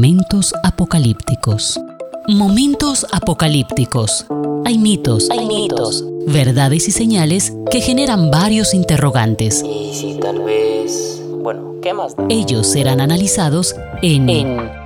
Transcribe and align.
Momentos 0.00 0.54
apocalípticos. 0.62 1.78
Momentos 2.26 3.06
apocalípticos. 3.12 4.24
Hay 4.64 4.78
mitos, 4.78 5.28
hay 5.28 5.44
mitos, 5.44 6.02
verdades 6.26 6.88
y 6.88 6.90
señales 6.90 7.52
que 7.70 7.82
generan 7.82 8.30
varios 8.30 8.72
interrogantes. 8.72 9.62
Y 9.62 9.92
si 9.92 10.14
tal 10.14 10.40
vez... 10.40 11.20
Bueno, 11.42 11.74
¿qué 11.82 11.92
más 11.92 12.16
da? 12.16 12.24
Ellos 12.30 12.66
serán 12.66 13.02
analizados 13.02 13.76
en, 14.00 14.24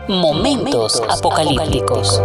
Momentos, 0.08 1.00
apocalípticos. 1.08 2.20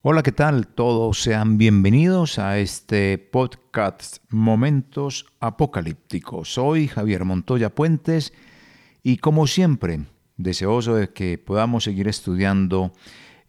Hola, 0.00 0.22
¿qué 0.22 0.30
tal? 0.30 0.68
Todos 0.68 1.20
sean 1.20 1.58
bienvenidos 1.58 2.38
a 2.38 2.58
este 2.58 3.18
podcast 3.18 4.18
Momentos 4.28 5.26
Apocalípticos. 5.40 6.54
Soy 6.54 6.86
Javier 6.86 7.24
Montoya 7.24 7.74
Puentes 7.74 8.32
y 9.02 9.16
como 9.16 9.48
siempre, 9.48 10.04
deseoso 10.36 10.94
de 10.94 11.08
que 11.08 11.36
podamos 11.36 11.82
seguir 11.82 12.06
estudiando 12.06 12.92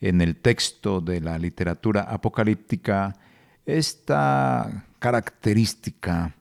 en 0.02 0.22
el 0.22 0.38
texto 0.38 1.02
de 1.02 1.22
la 1.22 1.38
literatura 1.38 2.02
apocalíptica 2.02 3.16
esta 3.68 4.88
característica 4.98 6.36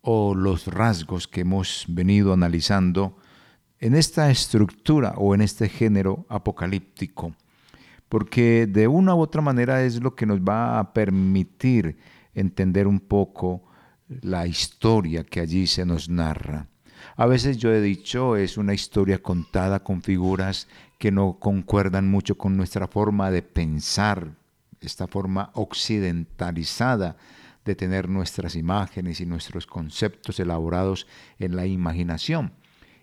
o 0.00 0.34
los 0.34 0.66
rasgos 0.66 1.28
que 1.28 1.42
hemos 1.42 1.84
venido 1.86 2.32
analizando 2.32 3.16
en 3.78 3.94
esta 3.94 4.28
estructura 4.28 5.14
o 5.16 5.36
en 5.36 5.40
este 5.40 5.68
género 5.68 6.26
apocalíptico 6.28 7.36
porque 8.08 8.66
de 8.66 8.88
una 8.88 9.14
u 9.14 9.20
otra 9.20 9.42
manera 9.42 9.82
es 9.82 10.02
lo 10.02 10.14
que 10.14 10.26
nos 10.26 10.40
va 10.40 10.78
a 10.78 10.92
permitir 10.92 11.98
entender 12.34 12.86
un 12.86 13.00
poco 13.00 13.62
la 14.08 14.46
historia 14.46 15.24
que 15.24 15.40
allí 15.40 15.66
se 15.66 15.84
nos 15.84 16.08
narra. 16.08 16.68
A 17.16 17.26
veces 17.26 17.58
yo 17.58 17.72
he 17.72 17.80
dicho, 17.80 18.36
es 18.36 18.56
una 18.56 18.74
historia 18.74 19.22
contada 19.22 19.82
con 19.82 20.02
figuras 20.02 20.68
que 20.98 21.10
no 21.10 21.38
concuerdan 21.38 22.08
mucho 22.08 22.36
con 22.36 22.56
nuestra 22.56 22.86
forma 22.86 23.30
de 23.30 23.42
pensar, 23.42 24.32
esta 24.80 25.06
forma 25.06 25.50
occidentalizada 25.54 27.16
de 27.64 27.74
tener 27.74 28.08
nuestras 28.08 28.54
imágenes 28.54 29.20
y 29.20 29.26
nuestros 29.26 29.66
conceptos 29.66 30.38
elaborados 30.38 31.06
en 31.38 31.56
la 31.56 31.66
imaginación. 31.66 32.52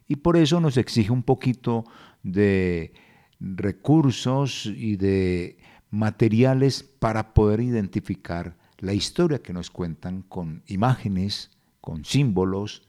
Y 0.07 0.17
por 0.17 0.37
eso 0.37 0.59
nos 0.61 0.77
exige 0.77 1.11
un 1.11 1.23
poquito 1.23 1.83
de 2.23 2.93
recursos 3.39 4.65
y 4.65 4.97
de 4.97 5.57
materiales 5.89 6.83
para 6.83 7.33
poder 7.33 7.59
identificar 7.61 8.57
la 8.79 8.93
historia 8.93 9.41
que 9.41 9.53
nos 9.53 9.69
cuentan 9.69 10.23
con 10.23 10.63
imágenes, 10.67 11.51
con 11.81 12.03
símbolos, 12.03 12.83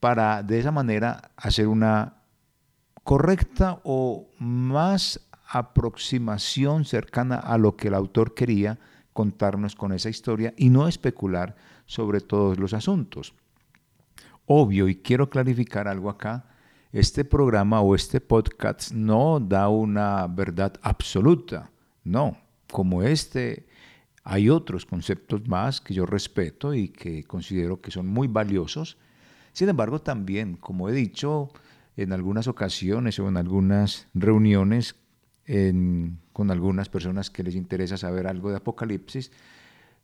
para 0.00 0.42
de 0.42 0.58
esa 0.58 0.72
manera 0.72 1.30
hacer 1.36 1.68
una 1.68 2.16
correcta 3.04 3.80
o 3.84 4.28
más 4.38 5.20
aproximación 5.48 6.84
cercana 6.84 7.36
a 7.36 7.58
lo 7.58 7.76
que 7.76 7.88
el 7.88 7.94
autor 7.94 8.34
quería 8.34 8.78
contarnos 9.12 9.76
con 9.76 9.92
esa 9.92 10.08
historia 10.08 10.54
y 10.56 10.70
no 10.70 10.88
especular 10.88 11.56
sobre 11.86 12.20
todos 12.20 12.58
los 12.58 12.72
asuntos. 12.72 13.34
Obvio, 14.46 14.88
y 14.88 14.96
quiero 14.96 15.30
clarificar 15.30 15.88
algo 15.88 16.10
acá, 16.10 16.46
este 16.92 17.24
programa 17.24 17.80
o 17.80 17.94
este 17.94 18.20
podcast 18.20 18.92
no 18.92 19.40
da 19.40 19.68
una 19.70 20.26
verdad 20.26 20.74
absoluta, 20.82 21.70
no, 22.04 22.36
como 22.70 23.02
este 23.02 23.66
hay 24.24 24.50
otros 24.50 24.84
conceptos 24.84 25.48
más 25.48 25.80
que 25.80 25.94
yo 25.94 26.06
respeto 26.06 26.74
y 26.74 26.88
que 26.88 27.24
considero 27.24 27.80
que 27.80 27.90
son 27.90 28.06
muy 28.06 28.28
valiosos. 28.28 28.98
Sin 29.52 29.68
embargo, 29.68 30.00
también, 30.00 30.56
como 30.56 30.88
he 30.88 30.92
dicho 30.92 31.50
en 31.96 32.12
algunas 32.12 32.46
ocasiones 32.46 33.18
o 33.18 33.28
en 33.28 33.36
algunas 33.36 34.06
reuniones 34.14 34.94
con 35.44 36.50
algunas 36.50 36.88
personas 36.88 37.30
que 37.30 37.42
les 37.42 37.56
interesa 37.56 37.96
saber 37.96 38.26
algo 38.26 38.50
de 38.50 38.56
Apocalipsis, 38.56 39.32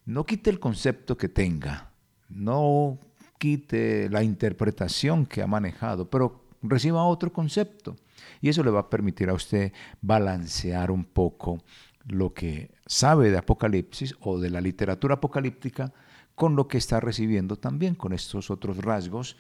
no 0.05 0.27
quite 0.27 0.51
el 0.51 0.59
concepto 0.59 1.17
que 1.17 1.29
tenga, 1.29 1.93
no 2.29 2.99
quite 3.39 4.11
la 4.11 4.23
interpretación 4.23 5.27
que 5.27 5.43
ha 5.43 5.47
manejado, 5.47 6.11
pero 6.11 6.48
reciba 6.63 7.05
otro 7.05 7.33
concepto. 7.33 7.97
Y 8.41 8.49
eso 8.49 8.63
le 8.63 8.71
va 8.71 8.81
a 8.81 8.91
permitir 8.91 9.31
a 9.31 9.35
usted 9.35 9.73
balancear 10.01 10.91
un 10.91 11.05
poco 11.05 11.63
lo 12.07 12.33
que 12.33 12.71
sabe 12.87 13.31
de 13.31 13.39
Apocalipsis 13.39 14.15
o 14.21 14.39
de 14.39 14.51
la 14.51 14.61
literatura 14.61 15.17
apocalíptica 15.17 15.93
con 16.35 16.57
lo 16.57 16.69
que 16.69 16.79
está 16.79 17.01
recibiendo 17.01 17.57
también, 17.57 17.95
con 17.95 18.13
estos 18.13 18.51
otros 18.51 18.79
rasgos 18.79 19.37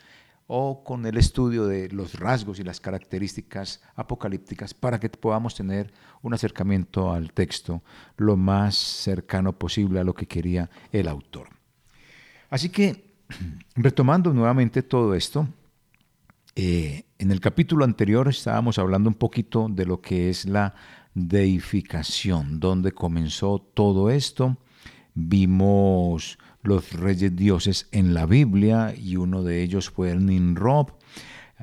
o 0.48 0.82
con 0.82 1.04
el 1.06 1.16
estudio 1.18 1.66
de 1.66 1.90
los 1.90 2.18
rasgos 2.18 2.58
y 2.58 2.64
las 2.64 2.80
características 2.80 3.82
apocalípticas 3.94 4.72
para 4.74 4.98
que 4.98 5.10
podamos 5.10 5.54
tener 5.54 5.92
un 6.22 6.34
acercamiento 6.34 7.12
al 7.12 7.32
texto 7.32 7.82
lo 8.16 8.36
más 8.36 8.74
cercano 8.74 9.52
posible 9.52 10.00
a 10.00 10.04
lo 10.04 10.14
que 10.14 10.26
quería 10.26 10.70
el 10.90 11.06
autor. 11.06 11.50
Así 12.50 12.70
que, 12.70 13.14
retomando 13.76 14.32
nuevamente 14.32 14.82
todo 14.82 15.14
esto, 15.14 15.46
eh, 16.60 17.04
en 17.20 17.30
el 17.30 17.38
capítulo 17.38 17.84
anterior 17.84 18.26
estábamos 18.26 18.80
hablando 18.80 19.08
un 19.08 19.14
poquito 19.14 19.68
de 19.70 19.86
lo 19.86 20.00
que 20.00 20.28
es 20.28 20.44
la 20.44 20.74
deificación, 21.14 22.58
donde 22.58 22.90
comenzó 22.90 23.60
todo 23.60 24.10
esto. 24.10 24.56
Vimos 25.14 26.36
los 26.64 26.94
reyes 26.94 27.36
dioses 27.36 27.86
en 27.92 28.12
la 28.12 28.26
Biblia 28.26 28.92
y 28.92 29.14
uno 29.14 29.44
de 29.44 29.62
ellos 29.62 29.88
fue 29.88 30.10
el 30.10 30.26
Ninrob. 30.26 30.94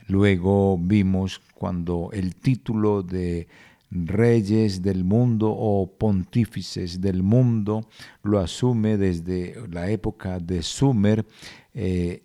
Luego 0.08 0.78
vimos 0.78 1.42
cuando 1.54 2.12
el 2.14 2.38
título 2.38 3.04
de 3.04 3.50
reyes 3.92 4.82
del 4.82 5.04
mundo 5.04 5.52
o 5.52 5.92
pontífices 5.98 7.02
del 7.02 7.22
mundo 7.22 7.90
lo 8.24 8.40
asume 8.40 8.96
desde 8.96 9.56
la 9.70 9.90
época 9.90 10.40
de 10.40 10.64
Sumer, 10.64 11.26
eh, 11.74 12.25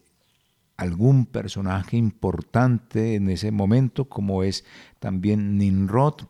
algún 0.81 1.27
personaje 1.27 1.99
importante 1.99 3.15
en 3.15 3.29
ese 3.29 3.51
momento, 3.51 4.07
como 4.07 4.43
es 4.43 4.65
también 4.99 5.59
Ninrod. 5.59 6.23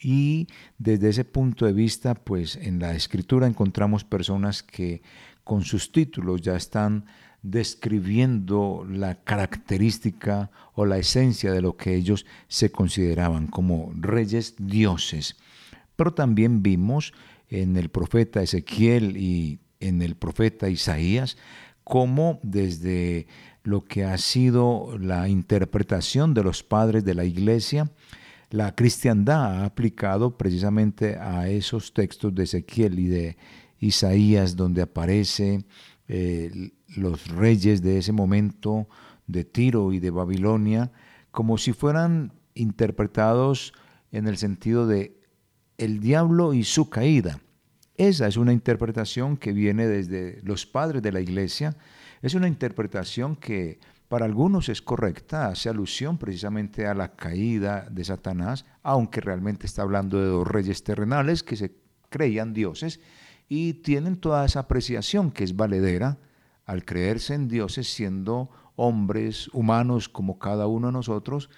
Y 0.00 0.48
desde 0.78 1.10
ese 1.10 1.24
punto 1.24 1.66
de 1.66 1.74
vista, 1.74 2.14
pues 2.14 2.56
en 2.56 2.78
la 2.78 2.94
escritura 2.94 3.46
encontramos 3.46 4.04
personas 4.04 4.62
que 4.62 5.02
con 5.44 5.62
sus 5.62 5.92
títulos 5.92 6.40
ya 6.40 6.56
están 6.56 7.04
describiendo 7.42 8.86
la 8.88 9.16
característica 9.16 10.50
o 10.72 10.86
la 10.86 10.96
esencia 10.96 11.52
de 11.52 11.60
lo 11.60 11.76
que 11.76 11.94
ellos 11.94 12.24
se 12.48 12.72
consideraban 12.72 13.46
como 13.46 13.92
reyes 13.94 14.54
dioses. 14.58 15.36
Pero 15.96 16.14
también 16.14 16.62
vimos 16.62 17.12
en 17.50 17.76
el 17.76 17.90
profeta 17.90 18.42
Ezequiel 18.42 19.18
y 19.18 19.58
en 19.80 20.00
el 20.00 20.14
profeta 20.14 20.70
Isaías 20.70 21.36
cómo 21.92 22.40
desde 22.42 23.26
lo 23.64 23.84
que 23.84 24.04
ha 24.06 24.16
sido 24.16 24.96
la 24.98 25.28
interpretación 25.28 26.32
de 26.32 26.42
los 26.42 26.62
padres 26.62 27.04
de 27.04 27.14
la 27.14 27.26
iglesia, 27.26 27.90
la 28.48 28.74
cristiandad 28.74 29.60
ha 29.60 29.64
aplicado 29.66 30.38
precisamente 30.38 31.18
a 31.18 31.50
esos 31.50 31.92
textos 31.92 32.34
de 32.34 32.44
Ezequiel 32.44 32.98
y 32.98 33.08
de 33.08 33.36
Isaías, 33.78 34.56
donde 34.56 34.80
aparece 34.80 35.66
eh, 36.08 36.70
los 36.96 37.28
reyes 37.28 37.82
de 37.82 37.98
ese 37.98 38.12
momento 38.12 38.88
de 39.26 39.44
Tiro 39.44 39.92
y 39.92 40.00
de 40.00 40.12
Babilonia, 40.12 40.92
como 41.30 41.58
si 41.58 41.74
fueran 41.74 42.32
interpretados 42.54 43.74
en 44.12 44.28
el 44.28 44.38
sentido 44.38 44.86
de 44.86 45.20
el 45.76 46.00
diablo 46.00 46.54
y 46.54 46.64
su 46.64 46.88
caída. 46.88 47.41
Esa 47.96 48.26
es 48.26 48.36
una 48.36 48.52
interpretación 48.52 49.36
que 49.36 49.52
viene 49.52 49.86
desde 49.86 50.40
los 50.42 50.66
padres 50.66 51.02
de 51.02 51.12
la 51.12 51.20
iglesia, 51.20 51.76
es 52.22 52.34
una 52.34 52.48
interpretación 52.48 53.36
que 53.36 53.78
para 54.08 54.26
algunos 54.26 54.68
es 54.68 54.82
correcta, 54.82 55.48
hace 55.48 55.68
alusión 55.68 56.18
precisamente 56.18 56.86
a 56.86 56.94
la 56.94 57.16
caída 57.16 57.88
de 57.90 58.04
Satanás, 58.04 58.66
aunque 58.82 59.20
realmente 59.20 59.66
está 59.66 59.82
hablando 59.82 60.20
de 60.20 60.26
dos 60.26 60.46
reyes 60.46 60.84
terrenales 60.84 61.42
que 61.42 61.56
se 61.56 61.74
creían 62.10 62.52
dioses 62.52 63.00
y 63.48 63.74
tienen 63.74 64.16
toda 64.16 64.44
esa 64.44 64.60
apreciación 64.60 65.30
que 65.30 65.44
es 65.44 65.56
valedera 65.56 66.18
al 66.64 66.84
creerse 66.84 67.34
en 67.34 67.48
dioses 67.48 67.92
siendo 67.92 68.50
hombres 68.76 69.48
humanos 69.48 70.08
como 70.08 70.38
cada 70.38 70.66
uno 70.66 70.88
de 70.88 70.92
nosotros, 70.92 71.50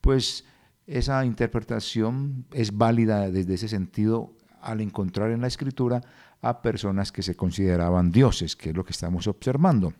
pues 0.00 0.44
esa 0.86 1.24
interpretación 1.24 2.46
es 2.52 2.76
válida 2.76 3.30
desde 3.30 3.54
ese 3.54 3.68
sentido 3.68 4.36
al 4.62 4.80
encontrar 4.80 5.30
en 5.30 5.40
la 5.40 5.46
escritura 5.46 6.02
a 6.42 6.62
personas 6.62 7.12
que 7.12 7.22
se 7.22 7.34
consideraban 7.34 8.10
dioses, 8.10 8.56
que 8.56 8.70
es 8.70 8.76
lo 8.76 8.84
que 8.84 8.92
estamos 8.92 9.26
observando. 9.26 9.92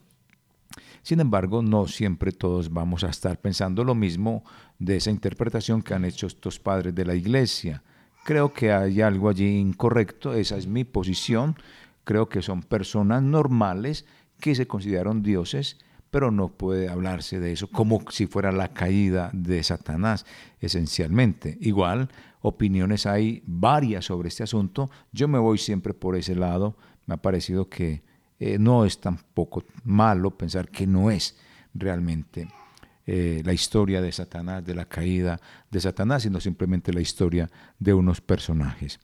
Sin 1.02 1.20
embargo, 1.20 1.62
no 1.62 1.86
siempre 1.86 2.32
todos 2.32 2.72
vamos 2.72 3.04
a 3.04 3.08
estar 3.08 3.40
pensando 3.40 3.84
lo 3.84 3.94
mismo 3.94 4.44
de 4.78 4.96
esa 4.96 5.10
interpretación 5.10 5.82
que 5.82 5.94
han 5.94 6.04
hecho 6.04 6.26
estos 6.26 6.58
padres 6.58 6.94
de 6.94 7.04
la 7.04 7.14
iglesia. 7.14 7.82
Creo 8.24 8.52
que 8.52 8.72
hay 8.72 9.00
algo 9.00 9.28
allí 9.28 9.58
incorrecto, 9.58 10.34
esa 10.34 10.56
es 10.56 10.66
mi 10.66 10.84
posición. 10.84 11.56
Creo 12.04 12.28
que 12.28 12.42
son 12.42 12.62
personas 12.62 13.22
normales 13.22 14.04
que 14.40 14.54
se 14.54 14.66
consideraron 14.66 15.22
dioses, 15.22 15.78
pero 16.10 16.30
no 16.30 16.48
puede 16.48 16.88
hablarse 16.88 17.40
de 17.40 17.52
eso 17.52 17.68
como 17.68 18.02
si 18.10 18.26
fuera 18.26 18.52
la 18.52 18.68
caída 18.68 19.30
de 19.32 19.62
Satanás, 19.62 20.26
esencialmente. 20.60 21.56
Igual, 21.60 22.08
opiniones 22.40 23.06
hay 23.06 23.42
varias 23.46 24.06
sobre 24.06 24.28
este 24.28 24.42
asunto. 24.42 24.90
Yo 25.12 25.28
me 25.28 25.38
voy 25.38 25.58
siempre 25.58 25.94
por 25.94 26.16
ese 26.16 26.34
lado. 26.34 26.76
Me 27.06 27.14
ha 27.14 27.18
parecido 27.18 27.68
que 27.68 28.02
eh, 28.38 28.58
no 28.58 28.84
es 28.84 29.00
tampoco 29.00 29.64
malo 29.84 30.30
pensar 30.30 30.68
que 30.68 30.86
no 30.86 31.10
es 31.10 31.36
realmente 31.74 32.48
eh, 33.06 33.42
la 33.44 33.52
historia 33.52 34.00
de 34.00 34.12
Satanás, 34.12 34.64
de 34.64 34.74
la 34.74 34.84
caída 34.84 35.40
de 35.70 35.80
Satanás, 35.80 36.22
sino 36.22 36.40
simplemente 36.40 36.92
la 36.92 37.00
historia 37.00 37.50
de 37.78 37.92
unos 37.92 38.20
personajes. 38.20 39.00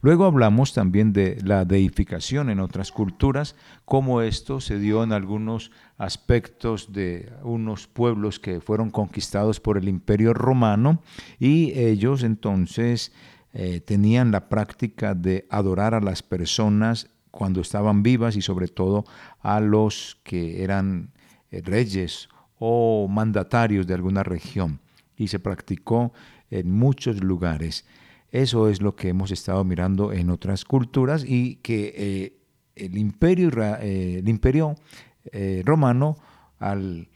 Luego 0.00 0.24
hablamos 0.24 0.74
también 0.74 1.12
de 1.12 1.38
la 1.44 1.64
deificación 1.64 2.50
en 2.50 2.60
otras 2.60 2.92
culturas, 2.92 3.56
cómo 3.84 4.22
esto 4.22 4.60
se 4.60 4.78
dio 4.78 5.02
en 5.02 5.12
algunos 5.12 5.70
aspectos 5.98 6.92
de 6.92 7.32
unos 7.42 7.86
pueblos 7.86 8.40
que 8.40 8.60
fueron 8.60 8.90
conquistados 8.90 9.60
por 9.60 9.78
el 9.78 9.88
imperio 9.88 10.34
romano 10.34 11.02
y 11.38 11.78
ellos 11.78 12.22
entonces 12.22 13.12
eh, 13.52 13.80
tenían 13.80 14.30
la 14.30 14.48
práctica 14.48 15.14
de 15.14 15.46
adorar 15.50 15.94
a 15.94 16.00
las 16.00 16.22
personas 16.22 17.10
cuando 17.30 17.60
estaban 17.60 18.02
vivas 18.02 18.36
y 18.36 18.42
sobre 18.42 18.68
todo 18.68 19.04
a 19.40 19.60
los 19.60 20.18
que 20.22 20.62
eran 20.62 21.12
eh, 21.50 21.62
reyes 21.64 22.28
o 22.58 23.08
mandatarios 23.08 23.86
de 23.86 23.94
alguna 23.94 24.22
región 24.22 24.80
y 25.16 25.28
se 25.28 25.38
practicó 25.38 26.12
en 26.50 26.70
muchos 26.70 27.22
lugares. 27.22 27.86
Eso 28.32 28.70
es 28.70 28.80
lo 28.80 28.96
que 28.96 29.10
hemos 29.10 29.30
estado 29.30 29.62
mirando 29.62 30.10
en 30.10 30.30
otras 30.30 30.64
culturas 30.64 31.22
y 31.26 31.56
que 31.56 31.94
eh, 31.94 32.42
el 32.74 32.96
imperio, 32.96 33.50
eh, 33.80 34.20
el 34.20 34.28
imperio 34.28 34.74
eh, 35.30 35.62
romano, 35.66 36.16
al 36.58 37.10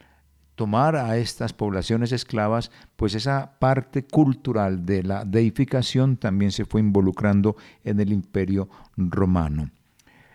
tomar 0.56 0.94
a 0.94 1.16
estas 1.16 1.54
poblaciones 1.54 2.12
esclavas, 2.12 2.70
pues 2.96 3.14
esa 3.14 3.58
parte 3.58 4.04
cultural 4.04 4.84
de 4.84 5.02
la 5.02 5.24
deificación 5.24 6.18
también 6.18 6.52
se 6.52 6.66
fue 6.66 6.82
involucrando 6.82 7.56
en 7.82 7.98
el 8.00 8.12
imperio 8.12 8.68
romano. 8.96 9.70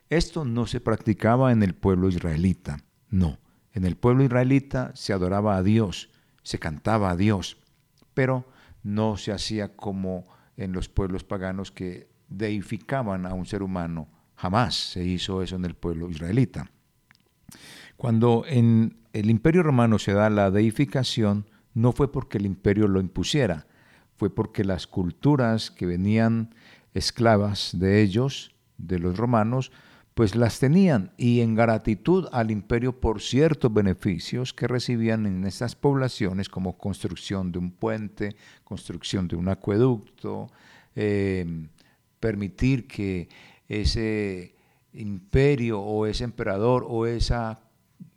Esto 0.10 0.46
no 0.46 0.66
se 0.66 0.82
practicaba 0.82 1.52
en 1.52 1.62
el 1.62 1.76
pueblo 1.76 2.10
israelita, 2.10 2.80
no. 3.10 3.38
En 3.74 3.86
el 3.86 3.98
pueblo 3.98 4.24
israelita 4.24 4.92
se 4.96 5.14
adoraba 5.14 5.58
a 5.58 5.64
Dios, 5.64 6.10
se 6.42 6.58
cantaba 6.58 7.12
a 7.12 7.16
Dios, 7.16 7.58
pero 8.16 8.48
no 8.84 9.16
se 9.18 9.32
hacía 9.32 9.76
como 9.76 10.26
en 10.58 10.74
los 10.74 10.90
pueblos 10.90 11.24
paganos 11.24 11.72
que 11.72 12.10
deificaban 12.28 13.26
a 13.26 13.34
un 13.34 13.46
ser 13.46 13.64
humano. 13.64 14.08
Jamás 14.36 14.76
se 14.76 15.04
hizo 15.04 15.42
eso 15.42 15.56
en 15.56 15.66
el 15.66 15.76
pueblo 15.76 16.10
israelita. 16.10 16.72
Cuando 17.98 18.44
en 18.48 18.98
el 19.14 19.30
imperio 19.30 19.64
romano 19.64 20.00
se 20.00 20.14
da 20.14 20.30
la 20.30 20.50
deificación, 20.50 21.46
no 21.74 21.92
fue 21.92 22.12
porque 22.12 22.38
el 22.38 22.46
imperio 22.46 22.88
lo 22.88 23.00
impusiera, 23.00 23.68
fue 24.18 24.34
porque 24.34 24.64
las 24.64 24.88
culturas 24.88 25.72
que 25.72 25.86
venían 25.86 26.54
esclavas 26.94 27.72
de 27.74 28.02
ellos, 28.02 28.56
de 28.78 29.00
los 29.00 29.18
romanos, 29.18 29.72
pues 30.14 30.36
las 30.36 30.60
tenían 30.60 31.12
y 31.18 31.42
en 31.42 31.56
gratitud 31.56 32.28
al 32.32 32.52
imperio 32.52 33.00
por 33.00 33.22
ciertos 33.22 33.74
beneficios 33.74 34.54
que 34.54 34.68
recibían 34.68 35.26
en 35.26 35.46
estas 35.46 35.76
poblaciones 35.76 36.50
como 36.50 36.78
construcción 36.78 37.52
de 37.52 37.60
un 37.60 37.72
puente, 37.72 38.36
construcción 38.64 39.28
de 39.28 39.38
un 39.38 39.48
acueducto, 39.48 40.52
eh, 40.96 41.68
permitir 42.20 42.88
que 42.88 43.30
ese 43.70 44.54
imperio 44.94 45.80
o 45.80 46.06
ese 46.06 46.26
emperador 46.26 46.86
o 46.88 47.06
esa 47.06 47.62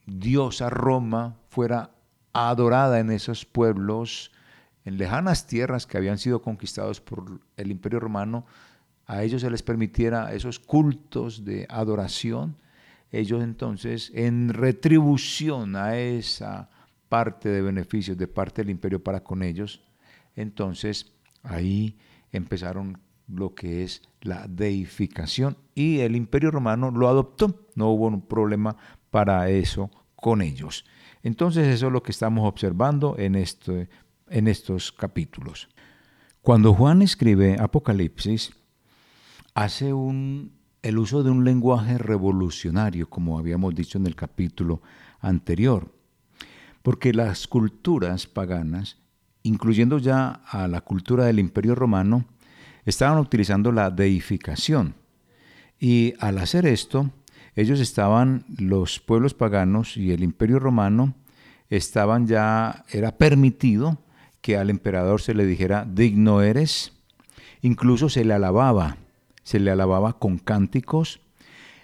diosa 0.07 0.71
Roma 0.71 1.37
fuera 1.49 1.93
adorada 2.33 2.99
en 2.99 3.11
esos 3.11 3.47
pueblos, 3.47 4.33
en 4.85 4.99
lejanas 4.99 5.47
tierras 5.47 5.87
que 5.87 5.97
habían 5.97 6.19
sido 6.19 6.43
conquistados 6.43 7.01
por 7.01 7.41
el 7.57 7.71
imperio 7.71 8.01
romano, 8.01 8.45
a 9.07 9.23
ellos 9.23 9.43
se 9.43 9.51
les 9.51 9.63
permitiera 9.63 10.33
esos 10.33 10.59
cultos 10.59 11.45
de 11.45 11.67
adoración, 11.69 12.57
ellos 13.11 13.43
entonces 13.43 14.11
en 14.15 14.49
retribución 14.49 15.77
a 15.77 15.97
esa 15.97 16.71
parte 17.09 17.49
de 17.49 17.63
beneficios 17.63 18.17
de 18.17 18.27
parte 18.27 18.63
del 18.63 18.71
imperio 18.71 19.03
para 19.03 19.23
con 19.23 19.43
ellos, 19.43 19.83
entonces 20.35 21.13
ahí 21.43 21.97
empezaron 22.33 22.99
lo 23.29 23.55
que 23.55 23.85
es 23.85 24.03
la 24.21 24.47
deificación 24.49 25.57
y 25.75 26.01
el 26.01 26.17
imperio 26.17 26.51
romano 26.51 26.91
lo 26.91 27.09
adoptó, 27.09 27.67
no 27.75 27.91
hubo 27.91 28.07
un 28.07 28.23
problema 28.23 28.77
para 29.11 29.49
eso 29.49 29.91
con 30.17 30.43
ellos. 30.43 30.85
Entonces 31.23 31.69
eso 31.69 31.87
es 31.87 31.93
lo 31.93 32.03
que 32.03 32.11
estamos 32.11 32.47
observando 32.47 33.17
en, 33.19 33.35
este, 33.35 33.89
en 34.29 34.49
estos 34.49 34.93
capítulos. 34.93 35.69
Cuando 36.43 36.75
Juan 36.75 37.01
escribe 37.01 37.57
Apocalipsis, 37.59 38.53
hace 39.55 39.93
un, 39.93 40.53
el 40.83 40.99
uso 40.99 41.23
de 41.23 41.31
un 41.31 41.45
lenguaje 41.45 41.97
revolucionario, 41.97 43.09
como 43.09 43.39
habíamos 43.39 43.75
dicho 43.75 43.99
en 43.99 44.07
el 44.07 44.17
capítulo 44.17 44.83
anterior, 45.21 45.93
porque 46.83 47.15
las 47.15 47.47
culturas 47.47 48.27
paganas, 48.27 48.99
incluyendo 49.43 49.99
ya 49.99 50.43
a 50.47 50.69
la 50.69 50.81
cultura 50.81 51.25
del 51.25 51.39
imperio 51.39 51.75
romano, 51.75 52.27
estaban 52.85 53.19
utilizando 53.19 53.73
la 53.73 53.91
deificación. 53.91 54.95
Y 55.79 56.15
al 56.19 56.39
hacer 56.39 56.67
esto, 56.67 57.11
ellos 57.55 57.81
estaban, 57.81 58.45
los 58.59 59.01
pueblos 59.01 59.35
paganos 59.35 59.97
y 59.97 60.13
el 60.13 60.23
imperio 60.23 60.59
romano, 60.59 61.15
estaban 61.71 62.27
ya, 62.27 62.85
era 62.91 63.17
permitido 63.17 63.99
que 64.41 64.57
al 64.59 64.69
emperador 64.69 65.23
se 65.23 65.35
le 65.35 65.47
dijera, 65.47 65.87
digno 65.89 66.43
eres, 66.43 66.93
incluso 67.63 68.09
se 68.11 68.25
le 68.25 68.35
alababa 68.35 68.99
se 69.45 69.61
le 69.61 69.71
alababa 69.71 70.19
con 70.19 70.39
cánticos. 70.39 71.21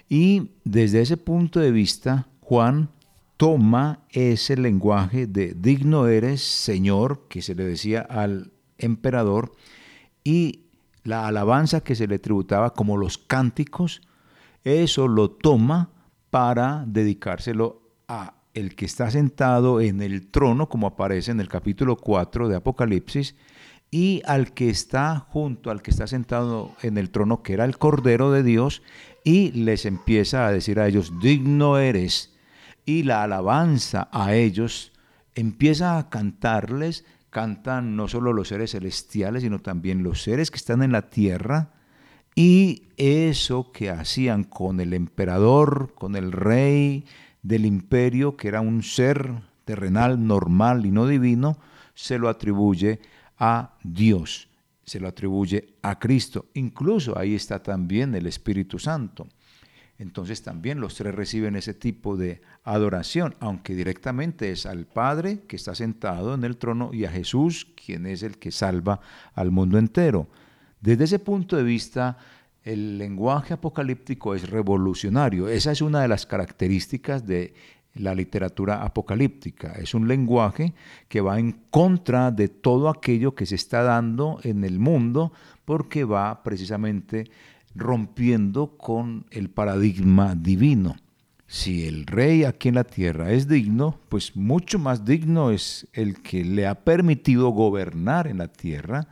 Y 0.09 0.51
desde 0.65 1.01
ese 1.01 1.15
punto 1.15 1.61
de 1.61 1.71
vista 1.71 2.27
Juan 2.41 2.89
toma 3.37 4.01
ese 4.09 4.57
lenguaje 4.57 5.25
de 5.25 5.53
digno 5.53 6.07
eres 6.07 6.41
Señor 6.41 7.27
que 7.29 7.41
se 7.41 7.55
le 7.55 7.63
decía 7.63 8.01
al 8.01 8.51
emperador 8.77 9.53
y 10.23 10.65
la 11.03 11.27
alabanza 11.27 11.81
que 11.81 11.95
se 11.95 12.07
le 12.07 12.19
tributaba 12.19 12.73
como 12.73 12.97
los 12.97 13.17
cánticos, 13.17 14.01
eso 14.63 15.07
lo 15.07 15.31
toma 15.31 15.89
para 16.29 16.83
dedicárselo 16.85 17.81
a 18.07 18.35
el 18.53 18.75
que 18.75 18.85
está 18.85 19.09
sentado 19.09 19.81
en 19.81 20.01
el 20.01 20.27
trono, 20.27 20.69
como 20.69 20.87
aparece 20.87 21.31
en 21.31 21.39
el 21.39 21.47
capítulo 21.47 21.95
4 21.95 22.49
de 22.49 22.57
Apocalipsis, 22.57 23.35
y 23.91 24.21
al 24.25 24.53
que 24.53 24.69
está 24.69 25.19
junto, 25.19 25.69
al 25.69 25.81
que 25.81 25.91
está 25.91 26.07
sentado 26.07 26.73
en 26.81 26.97
el 26.97 27.11
trono, 27.11 27.43
que 27.43 27.51
era 27.53 27.65
el 27.65 27.77
Cordero 27.77 28.31
de 28.31 28.41
Dios, 28.41 28.81
y 29.25 29.51
les 29.51 29.85
empieza 29.85 30.47
a 30.47 30.51
decir 30.51 30.79
a 30.79 30.87
ellos, 30.87 31.19
digno 31.21 31.77
eres. 31.77 32.33
Y 32.85 33.03
la 33.03 33.21
alabanza 33.23 34.07
a 34.13 34.33
ellos 34.33 34.93
empieza 35.35 35.97
a 35.97 36.09
cantarles, 36.09 37.05
cantan 37.29 37.97
no 37.97 38.07
solo 38.07 38.31
los 38.31 38.47
seres 38.47 38.71
celestiales, 38.71 39.43
sino 39.43 39.59
también 39.59 40.03
los 40.03 40.23
seres 40.23 40.51
que 40.51 40.57
están 40.57 40.83
en 40.83 40.93
la 40.93 41.09
tierra, 41.09 41.73
y 42.33 42.83
eso 42.95 43.73
que 43.73 43.89
hacían 43.89 44.45
con 44.45 44.79
el 44.79 44.93
emperador, 44.93 45.93
con 45.95 46.15
el 46.15 46.31
rey 46.31 47.05
del 47.43 47.65
imperio, 47.65 48.37
que 48.37 48.47
era 48.47 48.61
un 48.61 48.83
ser 48.83 49.33
terrenal, 49.65 50.25
normal 50.25 50.85
y 50.85 50.91
no 50.91 51.07
divino, 51.07 51.57
se 51.93 52.17
lo 52.17 52.29
atribuye 52.29 53.01
a 53.43 53.73
Dios, 53.83 54.47
se 54.85 54.99
lo 54.99 55.07
atribuye 55.07 55.73
a 55.81 55.97
Cristo. 55.97 56.45
Incluso 56.53 57.17
ahí 57.17 57.33
está 57.33 57.63
también 57.63 58.13
el 58.13 58.27
Espíritu 58.27 58.77
Santo. 58.77 59.27
Entonces 59.97 60.43
también 60.43 60.79
los 60.79 60.93
tres 60.93 61.15
reciben 61.15 61.55
ese 61.55 61.73
tipo 61.73 62.17
de 62.17 62.41
adoración, 62.63 63.33
aunque 63.39 63.73
directamente 63.73 64.51
es 64.51 64.67
al 64.67 64.85
Padre 64.85 65.39
que 65.47 65.55
está 65.55 65.73
sentado 65.73 66.35
en 66.35 66.43
el 66.43 66.57
trono 66.57 66.91
y 66.93 67.05
a 67.05 67.11
Jesús, 67.11 67.67
quien 67.83 68.05
es 68.05 68.21
el 68.21 68.37
que 68.37 68.51
salva 68.51 69.01
al 69.33 69.49
mundo 69.49 69.79
entero. 69.79 70.27
Desde 70.79 71.05
ese 71.05 71.19
punto 71.19 71.55
de 71.55 71.63
vista, 71.63 72.17
el 72.63 72.99
lenguaje 72.99 73.55
apocalíptico 73.55 74.35
es 74.35 74.47
revolucionario. 74.49 75.49
Esa 75.49 75.71
es 75.71 75.81
una 75.81 76.01
de 76.01 76.07
las 76.07 76.27
características 76.27 77.25
de 77.25 77.55
la 77.95 78.15
literatura 78.15 78.83
apocalíptica. 78.83 79.73
Es 79.73 79.93
un 79.93 80.07
lenguaje 80.07 80.73
que 81.07 81.21
va 81.21 81.39
en 81.39 81.51
contra 81.69 82.31
de 82.31 82.47
todo 82.47 82.89
aquello 82.89 83.35
que 83.35 83.45
se 83.45 83.55
está 83.55 83.83
dando 83.83 84.39
en 84.43 84.63
el 84.63 84.79
mundo 84.79 85.33
porque 85.65 86.03
va 86.03 86.43
precisamente 86.43 87.29
rompiendo 87.75 88.77
con 88.77 89.25
el 89.31 89.49
paradigma 89.49 90.35
divino. 90.35 90.95
Si 91.47 91.85
el 91.85 92.05
rey 92.05 92.45
aquí 92.45 92.69
en 92.69 92.75
la 92.75 92.85
tierra 92.85 93.33
es 93.33 93.47
digno, 93.47 93.99
pues 94.07 94.37
mucho 94.37 94.79
más 94.79 95.03
digno 95.03 95.51
es 95.51 95.85
el 95.91 96.21
que 96.21 96.45
le 96.45 96.65
ha 96.65 96.75
permitido 96.75 97.49
gobernar 97.49 98.27
en 98.27 98.37
la 98.37 98.47
tierra. 98.47 99.09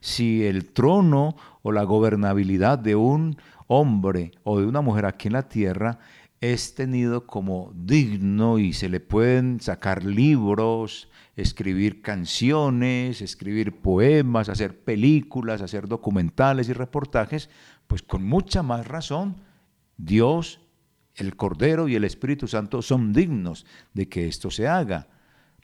Si 0.00 0.44
el 0.44 0.66
trono 0.66 1.36
o 1.62 1.72
la 1.72 1.82
gobernabilidad 1.82 2.78
de 2.78 2.94
un 2.94 3.36
hombre 3.66 4.30
o 4.44 4.60
de 4.60 4.66
una 4.66 4.80
mujer 4.80 5.04
aquí 5.04 5.28
en 5.28 5.34
la 5.34 5.48
tierra 5.48 5.98
es 6.40 6.74
tenido 6.74 7.26
como 7.26 7.72
digno 7.74 8.58
y 8.58 8.72
se 8.72 8.88
le 8.88 9.00
pueden 9.00 9.60
sacar 9.60 10.04
libros, 10.04 11.08
escribir 11.36 12.00
canciones, 12.00 13.20
escribir 13.20 13.80
poemas, 13.80 14.48
hacer 14.48 14.82
películas, 14.82 15.60
hacer 15.60 15.86
documentales 15.86 16.68
y 16.68 16.72
reportajes, 16.72 17.50
pues 17.86 18.02
con 18.02 18.24
mucha 18.24 18.62
más 18.62 18.86
razón 18.88 19.36
Dios, 19.98 20.60
el 21.14 21.36
Cordero 21.36 21.88
y 21.88 21.96
el 21.96 22.04
Espíritu 22.04 22.48
Santo 22.48 22.80
son 22.80 23.12
dignos 23.12 23.66
de 23.92 24.08
que 24.08 24.26
esto 24.26 24.50
se 24.50 24.66
haga. 24.66 25.08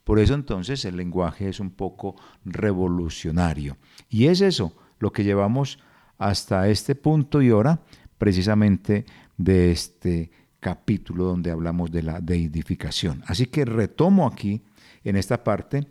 Por 0.04 0.18
eso 0.18 0.34
entonces 0.34 0.84
el 0.84 0.98
lenguaje 0.98 1.48
es 1.48 1.58
un 1.58 1.70
poco 1.70 2.16
revolucionario. 2.44 3.78
Y 4.10 4.26
es 4.26 4.42
eso 4.42 4.76
lo 4.98 5.10
que 5.10 5.24
llevamos 5.24 5.78
hasta 6.18 6.68
este 6.68 6.94
punto 6.94 7.40
y 7.40 7.50
hora 7.50 7.80
precisamente 8.18 9.06
de 9.38 9.72
este 9.72 10.30
capítulo 10.66 11.26
donde 11.26 11.52
hablamos 11.52 11.92
de 11.92 12.02
la 12.02 12.18
deidificación. 12.20 13.22
Así 13.28 13.46
que 13.46 13.64
retomo 13.64 14.26
aquí, 14.26 14.62
en 15.04 15.14
esta 15.14 15.44
parte, 15.44 15.86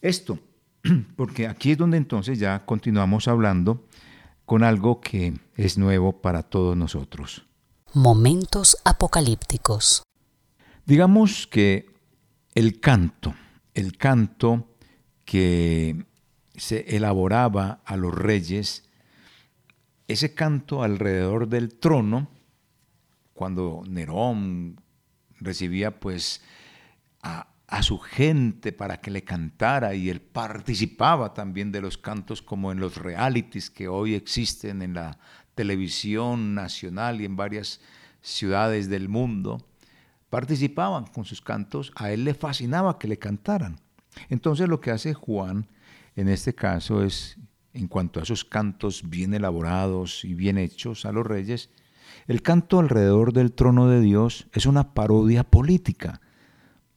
esto, 0.00 0.38
porque 1.16 1.46
aquí 1.46 1.72
es 1.72 1.76
donde 1.76 1.98
entonces 1.98 2.38
ya 2.38 2.64
continuamos 2.64 3.28
hablando 3.28 3.84
con 4.46 4.64
algo 4.64 5.02
que 5.02 5.34
es 5.54 5.76
nuevo 5.76 6.22
para 6.22 6.44
todos 6.44 6.74
nosotros. 6.78 7.44
Momentos 7.92 8.78
apocalípticos. 8.86 10.02
Digamos 10.86 11.46
que 11.46 11.84
el 12.54 12.80
canto, 12.80 13.34
el 13.74 13.98
canto 13.98 14.66
que 15.26 16.06
se 16.54 16.96
elaboraba 16.96 17.82
a 17.84 17.98
los 17.98 18.14
reyes, 18.14 18.88
ese 20.08 20.32
canto 20.32 20.82
alrededor 20.82 21.50
del 21.50 21.78
trono, 21.78 22.30
cuando 23.36 23.84
Nerón 23.86 24.80
recibía 25.38 26.00
pues 26.00 26.42
a, 27.22 27.46
su 27.82 27.98
gente 27.98 28.72
para 28.72 29.00
que 29.00 29.10
le 29.10 29.22
cantara 29.22 29.94
y 29.94 30.08
él 30.08 30.20
participaba 30.20 31.34
también 31.34 31.70
de 31.70 31.82
los 31.82 31.98
cantos 31.98 32.40
como 32.40 32.72
en 32.72 32.80
los 32.80 32.96
realities 32.96 33.70
que 33.70 33.86
hoy 33.86 34.14
existen 34.14 34.82
en 34.82 34.94
la 34.94 35.18
televisión 35.54 36.54
nacional 36.54 37.20
y 37.20 37.26
en 37.26 37.36
varias 37.36 37.80
ciudades 38.22 38.88
del 38.88 39.08
mundo, 39.08 39.58
participaban 40.30 41.06
con 41.06 41.24
sus 41.24 41.42
cantos, 41.42 41.92
a 41.94 42.10
él 42.10 42.24
le 42.24 42.34
fascinaba 42.34 42.98
que 42.98 43.08
le 43.08 43.18
cantaran. 43.18 43.78
Entonces 44.28 44.68
lo 44.68 44.80
que 44.80 44.90
hace 44.90 45.14
Juan 45.14 45.68
en 46.16 46.28
este 46.28 46.54
caso 46.54 47.04
es, 47.04 47.36
en 47.74 47.88
cuanto 47.88 48.20
a 48.20 48.22
esos 48.22 48.44
cantos 48.44 49.08
bien 49.08 49.34
elaborados 49.34 50.24
y 50.24 50.34
bien 50.34 50.56
hechos 50.56 51.04
a 51.04 51.12
los 51.12 51.26
reyes, 51.26 51.68
el 52.26 52.42
canto 52.42 52.80
alrededor 52.80 53.32
del 53.32 53.52
trono 53.52 53.88
de 53.88 54.00
Dios 54.00 54.48
es 54.52 54.66
una 54.66 54.94
parodia 54.94 55.44
política, 55.44 56.20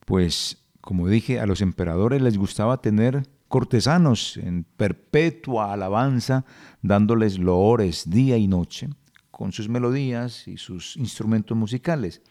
pues, 0.06 0.58
como 0.82 1.08
dije, 1.08 1.40
a 1.40 1.46
los 1.46 1.62
emperadores 1.62 2.22
les 2.22 2.38
gustaba 2.38 2.82
tener 2.82 3.28
cortesanos 3.48 4.38
en 4.38 4.64
perpetua 4.64 5.74
alabanza, 5.74 6.46
dándoles 6.82 7.38
loores 7.38 8.10
día 8.10 8.38
y 8.38 8.48
noche, 8.48 8.90
con 9.30 9.52
sus 9.52 9.70
melodías 9.70 10.48
y 10.48 10.58
sus 10.58 10.98
instrumentos 10.98 11.56
musicales. 11.56 12.22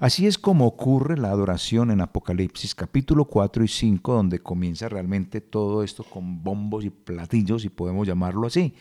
Así 0.00 0.26
es 0.26 0.38
como 0.38 0.66
ocurre 0.66 1.18
la 1.18 1.28
adoración 1.28 1.90
en 1.90 2.00
Apocalipsis 2.00 2.74
capítulo 2.74 3.26
4 3.26 3.64
y 3.64 3.68
5, 3.68 4.12
donde 4.14 4.38
comienza 4.38 4.88
realmente 4.88 5.40
todo 5.40 5.82
esto 5.82 6.04
con 6.04 6.42
bombos 6.42 6.84
y 6.84 6.90
platillos, 6.90 7.62
si 7.62 7.68
podemos 7.68 8.06
llamarlo 8.06 8.46
así, 8.46 8.74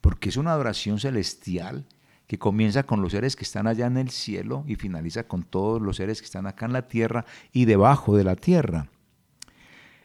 porque 0.00 0.28
es 0.28 0.36
una 0.36 0.52
adoración 0.52 1.00
celestial 1.00 1.86
que 2.30 2.38
comienza 2.38 2.84
con 2.84 3.02
los 3.02 3.10
seres 3.10 3.34
que 3.34 3.42
están 3.42 3.66
allá 3.66 3.86
en 3.86 3.96
el 3.96 4.10
cielo 4.10 4.62
y 4.68 4.76
finaliza 4.76 5.26
con 5.26 5.42
todos 5.42 5.82
los 5.82 5.96
seres 5.96 6.20
que 6.20 6.26
están 6.26 6.46
acá 6.46 6.64
en 6.64 6.72
la 6.72 6.86
tierra 6.86 7.24
y 7.50 7.64
debajo 7.64 8.16
de 8.16 8.22
la 8.22 8.36
tierra. 8.36 8.88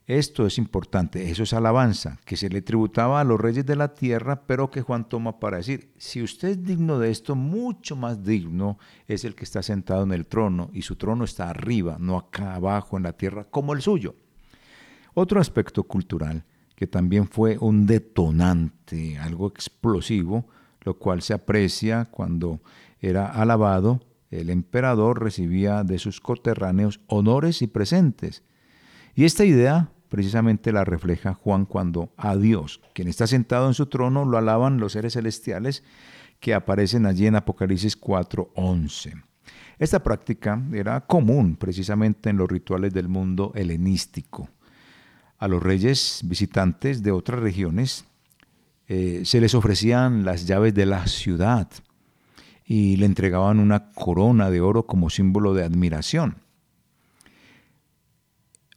Esto 0.08 0.48
es 0.48 0.58
importante, 0.58 1.30
eso 1.30 1.44
es 1.44 1.54
alabanza, 1.54 2.18
que 2.26 2.36
se 2.36 2.50
le 2.50 2.64
tributaba 2.64 3.22
a 3.22 3.24
los 3.24 3.40
reyes 3.40 3.64
de 3.68 3.76
la 3.76 3.94
tierra, 3.94 4.42
pero 4.48 4.72
que 4.72 4.82
Juan 4.82 5.08
toma 5.08 5.40
para 5.40 5.58
decir, 5.58 5.94
si 6.00 6.24
usted 6.24 6.48
es 6.48 6.64
digno 6.64 6.98
de 6.98 7.12
esto, 7.12 7.36
mucho 7.36 7.96
más 7.96 8.24
digno 8.24 8.80
es 9.08 9.24
el 9.24 9.36
que 9.36 9.44
está 9.44 9.62
sentado 9.62 10.02
en 10.02 10.12
el 10.12 10.26
trono, 10.26 10.72
y 10.74 10.82
su 10.82 10.96
trono 10.96 11.26
está 11.26 11.52
arriba, 11.52 11.98
no 12.00 12.18
acá 12.18 12.56
abajo 12.56 12.98
en 12.98 13.04
la 13.04 13.14
tierra, 13.14 13.44
como 13.44 13.74
el 13.74 13.84
suyo. 13.84 14.16
Otro 15.14 15.40
aspecto 15.40 15.84
cultural, 15.84 16.44
que 16.76 16.88
también 16.88 17.28
fue 17.28 17.60
un 17.60 17.86
detonante, 17.86 19.20
algo 19.20 19.46
explosivo, 19.48 20.48
lo 20.86 20.98
cual 20.98 21.22
se 21.22 21.34
aprecia 21.34 22.06
cuando 22.06 22.62
era 23.02 23.28
alabado, 23.28 24.02
el 24.32 24.50
emperador 24.50 25.22
recibía 25.22 25.84
de 25.84 26.00
sus 26.00 26.22
coterráneos 26.22 27.02
honores 27.08 27.62
y 27.62 27.68
presentes. 27.68 28.44
Y 29.16 29.26
esta 29.26 29.46
idea 29.46 29.90
precisamente 30.10 30.72
la 30.72 30.86
refleja 30.86 31.34
Juan 31.34 31.66
cuando 31.66 32.14
a 32.16 32.36
Dios, 32.36 32.82
quien 32.94 33.08
está 33.08 33.28
sentado 33.28 33.68
en 33.68 33.74
su 33.74 33.88
trono, 33.88 34.24
lo 34.26 34.38
alaban 34.38 34.80
los 34.80 34.94
seres 34.94 35.14
celestiales 35.14 35.84
que 36.40 36.54
aparecen 36.54 37.06
allí 37.06 37.28
en 37.28 37.36
Apocalipsis 37.36 38.00
4:11. 38.00 39.24
Esta 39.78 40.02
práctica 40.04 40.62
era 40.72 41.02
común 41.02 41.58
precisamente 41.58 42.30
en 42.30 42.38
los 42.38 42.50
rituales 42.50 42.94
del 42.94 43.10
mundo 43.10 43.52
helenístico. 43.56 44.50
A 45.38 45.48
los 45.48 45.62
reyes 45.62 46.22
visitantes 46.24 47.04
de 47.04 47.12
otras 47.12 47.42
regiones 47.42 48.06
eh, 48.88 49.22
se 49.26 49.42
les 49.42 49.56
ofrecían 49.56 50.26
las 50.26 50.46
llaves 50.46 50.74
de 50.74 50.86
la 50.86 51.08
ciudad 51.08 51.70
y 52.66 52.98
le 52.98 53.06
entregaban 53.06 53.60
una 53.60 53.92
corona 53.92 54.50
de 54.50 54.62
oro 54.62 54.86
como 54.86 55.10
símbolo 55.10 55.54
de 55.54 55.64
admiración. 55.64 56.38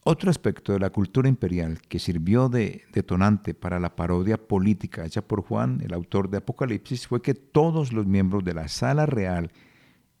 Otro 0.03 0.31
aspecto 0.31 0.73
de 0.73 0.79
la 0.79 0.89
cultura 0.89 1.29
imperial 1.29 1.79
que 1.87 1.99
sirvió 1.99 2.49
de 2.49 2.83
detonante 2.93 3.53
para 3.53 3.79
la 3.79 3.95
parodia 3.95 4.37
política 4.37 5.05
hecha 5.05 5.21
por 5.21 5.43
Juan, 5.43 5.81
el 5.83 5.93
autor 5.93 6.29
de 6.29 6.37
Apocalipsis, 6.37 7.05
fue 7.05 7.21
que 7.21 7.35
todos 7.35 7.93
los 7.93 8.07
miembros 8.07 8.43
de 8.43 8.53
la 8.53 8.67
sala 8.67 9.05
real 9.05 9.51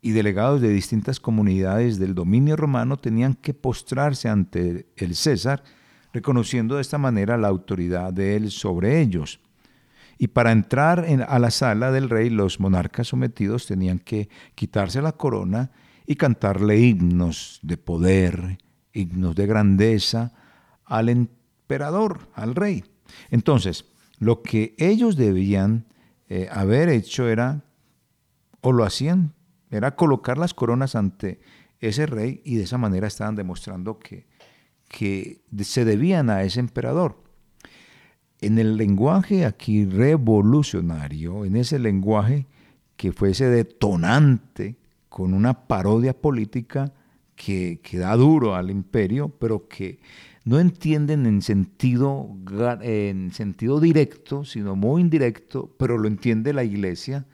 y 0.01 0.11
delegados 0.11 0.61
de 0.61 0.69
distintas 0.69 1.19
comunidades 1.19 1.97
del 1.97 2.13
dominio 2.13 2.55
romano 2.55 2.97
tenían 2.97 3.33
que 3.33 3.53
postrarse 3.53 4.29
ante 4.29 4.87
el 4.95 5.15
César, 5.15 5.63
reconociendo 6.13 6.75
de 6.75 6.81
esta 6.81 6.97
manera 6.97 7.37
la 7.37 7.47
autoridad 7.47 8.13
de 8.13 8.35
él 8.35 8.51
sobre 8.51 9.01
ellos. 9.01 9.39
Y 10.21 10.27
para 10.27 10.51
entrar 10.51 11.05
a 11.29 11.39
la 11.39 11.49
sala 11.49 11.93
del 11.93 12.09
rey, 12.09 12.29
los 12.29 12.59
monarcas 12.59 13.07
sometidos 13.07 13.65
tenían 13.65 13.99
que 13.99 14.27
quitarse 14.53 15.01
la 15.01 15.13
corona 15.13 15.71
y 16.05 16.17
cantarle 16.17 16.77
himnos 16.77 17.59
de 17.63 17.77
poder, 17.77 18.57
himnos 18.91 19.33
de 19.35 19.47
grandeza 19.47 20.33
al 20.83 21.07
emperador, 21.07 22.27
al 22.33 22.53
rey. 22.53 22.83
Entonces, 23.31 23.85
lo 24.17 24.43
que 24.43 24.75
ellos 24.77 25.15
debían 25.15 25.85
eh, 26.27 26.49
haber 26.51 26.89
hecho 26.89 27.29
era, 27.29 27.63
o 28.59 28.73
lo 28.73 28.83
hacían, 28.83 29.33
era 29.71 29.95
colocar 29.95 30.37
las 30.37 30.53
coronas 30.53 30.95
ante 30.95 31.39
ese 31.79 32.05
rey 32.05 32.41
y 32.43 32.55
de 32.55 32.63
esa 32.63 32.77
manera 32.77 33.07
estaban 33.07 33.35
demostrando 33.35 33.99
que, 33.99 34.27
que 34.89 35.43
se 35.59 35.85
debían 35.85 36.29
a 36.29 36.43
ese 36.43 36.59
emperador 36.59 37.28
en 38.41 38.57
el 38.57 38.77
lenguaje 38.77 39.45
aquí 39.45 39.85
revolucionario, 39.85 41.45
en 41.45 41.55
ese 41.55 41.79
lenguaje 41.79 42.47
que 42.95 43.11
fuese 43.11 43.45
detonante 43.49 44.77
con 45.09 45.33
una 45.33 45.67
parodia 45.67 46.13
política 46.13 46.93
que, 47.35 47.79
da 47.93 48.15
duro 48.15 48.55
al 48.55 48.69
imperio, 48.69 49.29
pero 49.29 49.67
que 49.67 49.99
no 50.43 50.59
entienden 50.59 51.25
en 51.25 51.41
sentido, 51.41 52.35
en 52.81 53.31
sentido 53.31 53.79
directo, 53.79 54.43
sino 54.45 54.75
muy 54.75 55.01
indirecto, 55.01 55.73
pero 55.77 55.97
lo 55.97 56.07
entiende 56.07 56.53
la 56.53 56.63
iglesia. 56.63 57.25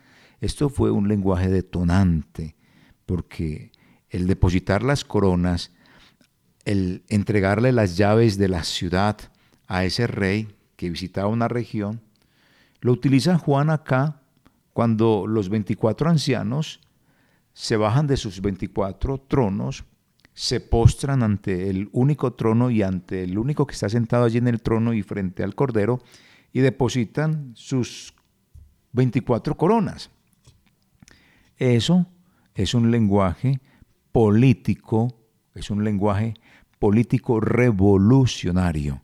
Esto 0.42 0.70
fue 0.70 0.92
un 0.92 1.08
lenguaje 1.08 1.50
detonante, 1.50 2.56
porque 3.06 3.72
el 4.10 4.28
depositar 4.28 4.84
las 4.84 5.04
coronas, 5.04 5.72
el 6.66 7.04
entregarle 7.10 7.72
las 7.72 7.98
llaves 7.98 8.38
de 8.38 8.50
la 8.50 8.64
ciudad 8.64 9.18
a 9.68 9.86
ese 9.86 10.08
rey, 10.08 10.48
que 10.76 10.90
visitaba 10.90 11.28
una 11.28 11.48
región, 11.48 12.02
lo 12.82 12.92
utiliza 12.92 13.38
Juan 13.38 13.70
acá 13.70 14.22
cuando 14.74 15.26
los 15.28 15.50
24 15.50 16.10
ancianos 16.10 16.82
se 17.54 17.78
bajan 17.78 18.08
de 18.08 18.18
sus 18.18 18.42
24 18.42 19.20
tronos, 19.22 19.86
se 20.34 20.60
postran 20.60 21.24
ante 21.24 21.70
el 21.70 21.90
único 21.94 22.34
trono 22.34 22.70
y 22.70 22.84
ante 22.84 23.24
el 23.24 23.38
único 23.38 23.66
que 23.66 23.74
está 23.74 23.88
sentado 23.88 24.26
allí 24.26 24.38
en 24.38 24.50
el 24.50 24.62
trono 24.62 24.94
y 24.94 25.02
frente 25.02 25.44
al 25.44 25.56
Cordero 25.56 26.02
y 26.52 26.60
depositan 26.60 27.54
sus 27.56 28.14
24 28.92 29.56
coronas. 29.56 30.12
Eso 31.58 32.06
es 32.54 32.74
un 32.74 32.92
lenguaje 32.92 33.62
político, 34.12 35.16
es 35.54 35.70
un 35.70 35.86
lenguaje 35.86 36.34
político 36.80 37.40
revolucionario 37.40 39.00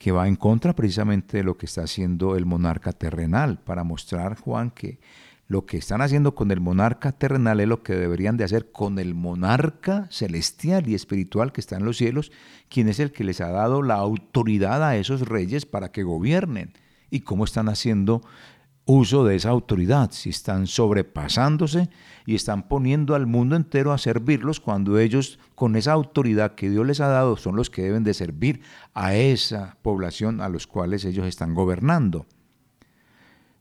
que 0.00 0.12
va 0.12 0.26
en 0.26 0.36
contra 0.36 0.74
precisamente 0.74 1.36
de 1.36 1.44
lo 1.44 1.58
que 1.58 1.66
está 1.66 1.82
haciendo 1.82 2.34
el 2.34 2.46
monarca 2.46 2.90
terrenal, 2.90 3.58
para 3.58 3.84
mostrar, 3.84 4.34
Juan, 4.40 4.70
que 4.70 4.98
lo 5.46 5.66
que 5.66 5.76
están 5.76 6.00
haciendo 6.00 6.34
con 6.34 6.50
el 6.50 6.58
monarca 6.58 7.12
terrenal 7.12 7.60
es 7.60 7.68
lo 7.68 7.82
que 7.82 7.92
deberían 7.92 8.38
de 8.38 8.44
hacer 8.44 8.72
con 8.72 8.98
el 8.98 9.14
monarca 9.14 10.08
celestial 10.10 10.88
y 10.88 10.94
espiritual 10.94 11.52
que 11.52 11.60
está 11.60 11.76
en 11.76 11.84
los 11.84 11.98
cielos, 11.98 12.32
quien 12.70 12.88
es 12.88 12.98
el 12.98 13.12
que 13.12 13.24
les 13.24 13.42
ha 13.42 13.50
dado 13.50 13.82
la 13.82 13.96
autoridad 13.96 14.82
a 14.82 14.96
esos 14.96 15.28
reyes 15.28 15.66
para 15.66 15.92
que 15.92 16.02
gobiernen. 16.02 16.72
Y 17.10 17.20
cómo 17.20 17.44
están 17.44 17.68
haciendo 17.68 18.22
uso 18.86 19.24
de 19.24 19.36
esa 19.36 19.50
autoridad, 19.50 20.10
si 20.10 20.30
están 20.30 20.66
sobrepasándose 20.66 21.90
y 22.26 22.34
están 22.34 22.66
poniendo 22.68 23.14
al 23.14 23.26
mundo 23.26 23.56
entero 23.56 23.92
a 23.92 23.98
servirlos 23.98 24.60
cuando 24.60 24.98
ellos 24.98 25.38
con 25.54 25.76
esa 25.76 25.92
autoridad 25.92 26.54
que 26.54 26.70
Dios 26.70 26.86
les 26.86 27.00
ha 27.00 27.08
dado 27.08 27.36
son 27.36 27.56
los 27.56 27.70
que 27.70 27.82
deben 27.82 28.04
de 28.04 28.14
servir 28.14 28.62
a 28.94 29.14
esa 29.14 29.76
población 29.82 30.40
a 30.40 30.48
los 30.48 30.66
cuales 30.66 31.04
ellos 31.04 31.26
están 31.26 31.54
gobernando. 31.54 32.26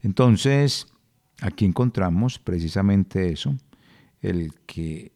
Entonces, 0.02 0.88
Aquí 1.42 1.66
encontramos 1.66 2.38
precisamente 2.38 3.32
eso, 3.32 3.56
el 4.22 4.54
que 4.66 5.14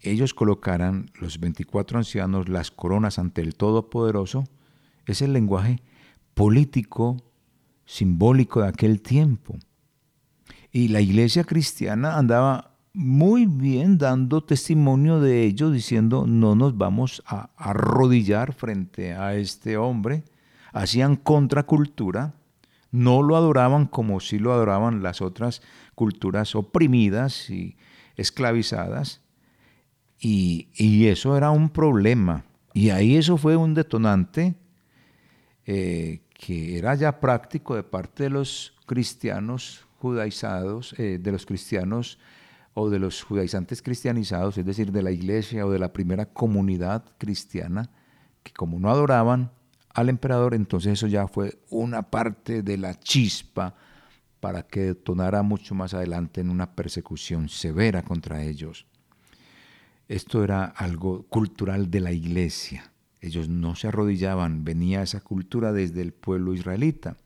ellos 0.00 0.32
colocaran 0.32 1.10
los 1.20 1.40
24 1.40 1.98
ancianos 1.98 2.48
las 2.48 2.70
coronas 2.70 3.18
ante 3.18 3.42
el 3.42 3.54
Todopoderoso, 3.54 4.44
es 5.06 5.20
el 5.20 5.34
lenguaje 5.34 5.82
político, 6.34 7.18
simbólico 7.88 8.60
de 8.60 8.68
aquel 8.68 9.00
tiempo. 9.00 9.56
Y 10.70 10.88
la 10.88 11.00
iglesia 11.00 11.44
cristiana 11.44 12.18
andaba 12.18 12.72
muy 12.92 13.46
bien 13.46 13.96
dando 13.96 14.44
testimonio 14.44 15.20
de 15.20 15.44
ello, 15.44 15.70
diciendo, 15.70 16.26
no 16.26 16.54
nos 16.54 16.76
vamos 16.76 17.22
a 17.26 17.48
arrodillar 17.56 18.52
frente 18.52 19.14
a 19.14 19.34
este 19.34 19.78
hombre. 19.78 20.22
Hacían 20.72 21.16
contracultura, 21.16 22.34
no 22.90 23.22
lo 23.22 23.36
adoraban 23.36 23.86
como 23.86 24.20
si 24.20 24.38
lo 24.38 24.52
adoraban 24.52 25.02
las 25.02 25.22
otras 25.22 25.62
culturas 25.94 26.54
oprimidas 26.54 27.48
y 27.48 27.76
esclavizadas. 28.16 29.22
Y, 30.20 30.68
eso 31.06 31.38
era 31.38 31.50
un 31.50 31.70
problema. 31.70 32.44
Y 32.74 32.90
ahí 32.90 33.16
eso 33.16 33.38
fue 33.38 33.56
un 33.56 33.72
detonante 33.72 34.56
eh, 35.64 36.20
que 36.38 36.78
era 36.78 36.94
ya 36.94 37.20
práctico 37.20 37.74
de 37.74 37.82
parte 37.82 38.22
de 38.22 38.30
los 38.30 38.72
cristianos 38.86 39.84
judaizados, 39.98 40.94
eh, 40.96 41.18
de 41.20 41.32
los 41.32 41.44
cristianos 41.44 42.18
o 42.74 42.88
de 42.88 43.00
los 43.00 43.22
judaizantes 43.24 43.82
cristianizados, 43.82 44.56
es 44.56 44.64
decir, 44.64 44.92
de 44.92 45.02
la 45.02 45.10
iglesia 45.10 45.66
o 45.66 45.70
de 45.70 45.80
la 45.80 45.92
primera 45.92 46.26
comunidad 46.26 47.04
cristiana, 47.18 47.90
que 48.44 48.52
como 48.52 48.78
no 48.78 48.88
adoraban 48.88 49.50
al 49.92 50.08
emperador, 50.08 50.54
entonces 50.54 50.92
eso 50.92 51.08
ya 51.08 51.26
fue 51.26 51.58
una 51.70 52.02
parte 52.02 52.62
de 52.62 52.78
la 52.78 52.94
chispa 52.94 53.74
para 54.38 54.62
que 54.62 54.80
detonara 54.80 55.42
mucho 55.42 55.74
más 55.74 55.92
adelante 55.92 56.40
en 56.40 56.50
una 56.50 56.76
persecución 56.76 57.48
severa 57.48 58.02
contra 58.02 58.44
ellos. 58.44 58.86
Esto 60.06 60.44
era 60.44 60.66
algo 60.66 61.24
cultural 61.24 61.90
de 61.90 62.00
la 62.00 62.12
iglesia. 62.12 62.92
Ellos 63.20 63.48
no 63.48 63.74
se 63.74 63.88
arrodillaban, 63.88 64.64
venía 64.64 65.02
esa 65.02 65.20
cultura 65.20 65.72
desde 65.72 66.02
el 66.02 66.12
pueblo 66.12 66.54
israelita. 66.54 67.16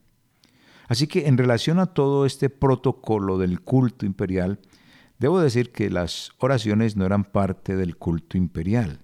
Así 0.88 1.06
que 1.06 1.26
en 1.28 1.38
relación 1.38 1.78
a 1.78 1.86
todo 1.86 2.26
este 2.26 2.50
protocolo 2.50 3.38
del 3.38 3.60
culto 3.60 4.06
imperial, 4.06 4.60
debo 5.18 5.40
decir 5.40 5.72
que 5.72 5.90
las 5.90 6.32
oraciones 6.38 6.96
no 6.96 7.06
eran 7.06 7.24
parte 7.24 7.76
del 7.76 7.96
culto 7.96 8.36
imperial, 8.36 9.00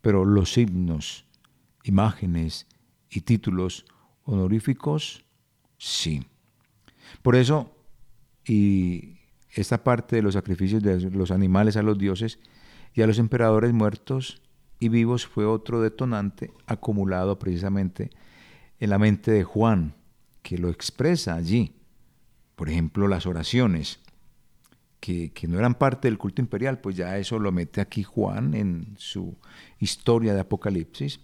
pero 0.00 0.24
los 0.24 0.56
himnos, 0.58 1.26
imágenes 1.84 2.66
y 3.10 3.22
títulos 3.22 3.84
honoríficos, 4.24 5.24
sí. 5.78 6.26
Por 7.22 7.36
eso, 7.36 7.74
y 8.44 9.18
esta 9.50 9.84
parte 9.84 10.16
de 10.16 10.22
los 10.22 10.34
sacrificios 10.34 10.82
de 10.82 11.10
los 11.10 11.30
animales 11.30 11.76
a 11.76 11.82
los 11.82 11.98
dioses 11.98 12.38
y 12.94 13.02
a 13.02 13.06
los 13.06 13.18
emperadores 13.18 13.72
muertos 13.72 14.42
y 14.82 14.88
vivos 14.88 15.26
fue 15.26 15.44
otro 15.44 15.80
detonante 15.80 16.50
acumulado 16.66 17.38
precisamente 17.38 18.10
en 18.80 18.90
la 18.90 18.98
mente 18.98 19.30
de 19.30 19.44
Juan, 19.44 19.94
que 20.42 20.58
lo 20.58 20.68
expresa 20.68 21.34
allí. 21.34 21.76
Por 22.56 22.68
ejemplo, 22.68 23.08
las 23.08 23.26
oraciones, 23.26 24.00
que, 25.00 25.32
que, 25.32 25.48
no 25.48 25.58
eran 25.58 25.74
parte 25.74 26.08
del 26.08 26.18
culto 26.18 26.42
imperial, 26.42 26.80
pues 26.80 26.96
ya 26.96 27.16
eso 27.18 27.38
lo 27.38 27.52
mete 27.52 27.80
aquí 27.80 28.02
Juan 28.02 28.54
en 28.54 28.94
su 28.96 29.36
historia 29.78 30.34
de 30.34 30.40
Apocalipsis 30.40 31.20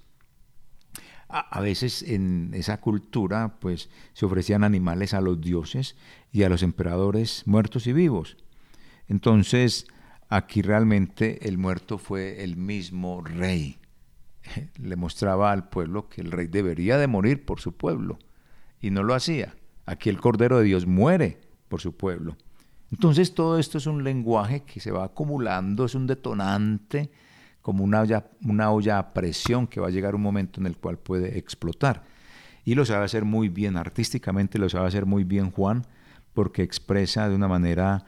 a, 1.28 1.60
veces 1.60 2.02
en 2.02 2.50
esa 2.54 2.80
cultura 2.80 3.56
pues 3.60 3.90
se 4.14 4.24
ofrecían 4.24 4.64
animales 4.64 5.12
a 5.14 5.20
los 5.20 5.40
dioses 5.40 5.96
y 6.32 6.42
a 6.42 6.48
los 6.48 6.62
emperadores 6.62 7.42
muertos 7.46 7.86
y 7.86 7.92
vivos. 7.92 8.38
Entonces, 9.08 9.86
aquí 10.28 10.62
realmente 10.62 11.48
el 11.48 11.58
muerto 11.58 11.98
fue 11.98 12.42
el 12.42 12.56
mismo 12.56 13.22
rey. 13.22 13.78
Le 14.76 14.96
mostraba 14.96 15.52
al 15.52 15.68
pueblo 15.68 16.08
que 16.08 16.20
el 16.20 16.30
rey 16.30 16.46
debería 16.46 16.98
de 16.98 17.06
morir 17.06 17.44
por 17.44 17.60
su 17.60 17.76
pueblo 17.76 18.18
y 18.80 18.90
no 18.90 19.02
lo 19.02 19.14
hacía. 19.14 19.54
Aquí 19.86 20.08
el 20.08 20.20
Cordero 20.20 20.58
de 20.58 20.64
Dios 20.64 20.86
muere 20.86 21.38
por 21.68 21.80
su 21.80 21.96
pueblo. 21.96 22.36
Entonces 22.90 23.34
todo 23.34 23.58
esto 23.58 23.78
es 23.78 23.86
un 23.86 24.02
lenguaje 24.04 24.62
que 24.62 24.80
se 24.80 24.90
va 24.90 25.04
acumulando, 25.04 25.84
es 25.84 25.94
un 25.94 26.06
detonante 26.06 27.10
como 27.60 27.84
una 27.84 28.00
olla, 28.00 28.24
una 28.44 28.70
olla 28.70 28.98
a 28.98 29.12
presión 29.12 29.66
que 29.66 29.80
va 29.80 29.88
a 29.88 29.90
llegar 29.90 30.14
un 30.14 30.22
momento 30.22 30.60
en 30.60 30.66
el 30.66 30.78
cual 30.78 30.98
puede 30.98 31.38
explotar. 31.38 32.04
Y 32.64 32.74
lo 32.74 32.84
sabe 32.84 33.04
hacer 33.04 33.24
muy 33.24 33.48
bien, 33.48 33.76
artísticamente 33.76 34.58
lo 34.58 34.68
sabe 34.68 34.88
hacer 34.88 35.06
muy 35.06 35.24
bien 35.24 35.50
Juan, 35.50 35.86
porque 36.32 36.62
expresa 36.62 37.28
de 37.28 37.34
una 37.34 37.48
manera, 37.48 38.06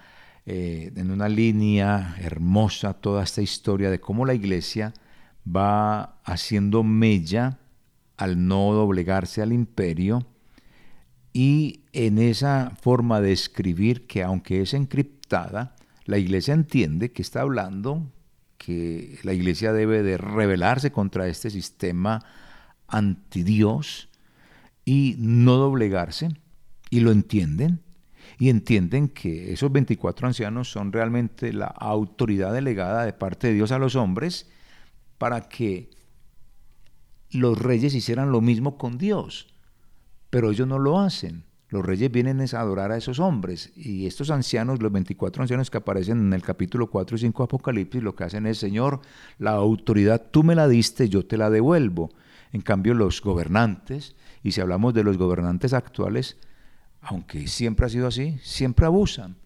eh, 0.52 0.90
en 0.96 1.12
una 1.12 1.28
línea 1.28 2.16
hermosa, 2.18 2.94
toda 2.94 3.22
esta 3.22 3.40
historia 3.40 3.88
de 3.88 4.00
cómo 4.00 4.26
la 4.26 4.34
iglesia 4.34 4.92
va 5.46 6.20
haciendo 6.24 6.82
mella 6.82 7.60
al 8.16 8.48
no 8.48 8.72
doblegarse 8.72 9.42
al 9.42 9.52
imperio 9.52 10.26
y 11.32 11.84
en 11.92 12.18
esa 12.18 12.72
forma 12.82 13.20
de 13.20 13.30
escribir 13.30 14.08
que 14.08 14.24
aunque 14.24 14.60
es 14.62 14.74
encriptada, 14.74 15.76
la 16.04 16.18
iglesia 16.18 16.52
entiende 16.52 17.12
que 17.12 17.22
está 17.22 17.42
hablando 17.42 18.10
que 18.58 19.20
la 19.22 19.32
iglesia 19.32 19.72
debe 19.72 20.02
de 20.02 20.18
rebelarse 20.18 20.90
contra 20.90 21.28
este 21.28 21.50
sistema 21.50 22.24
antidios 22.88 24.08
y 24.84 25.14
no 25.16 25.58
doblegarse, 25.58 26.30
y 26.90 26.98
lo 26.98 27.12
entienden, 27.12 27.82
y 28.38 28.48
entienden 28.48 29.08
que 29.08 29.52
esos 29.52 29.70
24 29.72 30.26
ancianos 30.26 30.70
son 30.70 30.92
realmente 30.92 31.52
la 31.52 31.66
autoridad 31.66 32.52
delegada 32.52 33.04
de 33.04 33.12
parte 33.12 33.48
de 33.48 33.54
Dios 33.54 33.72
a 33.72 33.78
los 33.78 33.96
hombres 33.96 34.48
para 35.18 35.48
que 35.48 35.90
los 37.30 37.58
reyes 37.58 37.94
hicieran 37.94 38.32
lo 38.32 38.40
mismo 38.40 38.76
con 38.76 38.98
Dios, 38.98 39.48
pero 40.30 40.50
ellos 40.50 40.66
no 40.66 40.78
lo 40.78 40.98
hacen. 40.98 41.44
Los 41.68 41.86
reyes 41.86 42.10
vienen 42.10 42.40
a 42.40 42.60
adorar 42.60 42.90
a 42.90 42.96
esos 42.96 43.20
hombres 43.20 43.72
y 43.76 44.06
estos 44.06 44.30
ancianos, 44.30 44.82
los 44.82 44.90
24 44.90 45.42
ancianos 45.42 45.70
que 45.70 45.78
aparecen 45.78 46.18
en 46.18 46.32
el 46.32 46.42
capítulo 46.42 46.90
4 46.90 47.16
y 47.16 47.20
5 47.20 47.42
de 47.42 47.44
Apocalipsis, 47.44 48.02
lo 48.02 48.16
que 48.16 48.24
hacen 48.24 48.46
es, 48.46 48.58
Señor, 48.58 49.00
la 49.38 49.52
autoridad 49.52 50.30
tú 50.32 50.42
me 50.42 50.56
la 50.56 50.66
diste, 50.66 51.08
yo 51.08 51.24
te 51.24 51.36
la 51.36 51.48
devuelvo. 51.48 52.10
En 52.52 52.60
cambio, 52.60 52.94
los 52.94 53.22
gobernantes, 53.22 54.16
y 54.42 54.50
si 54.50 54.60
hablamos 54.60 54.94
de 54.94 55.04
los 55.04 55.16
gobernantes 55.16 55.72
actuales, 55.72 56.38
aunque 57.00 57.46
siempre 57.48 57.86
ha 57.86 57.88
sido 57.88 58.06
así, 58.06 58.38
siempre 58.42 58.86
abusan. 58.86 59.36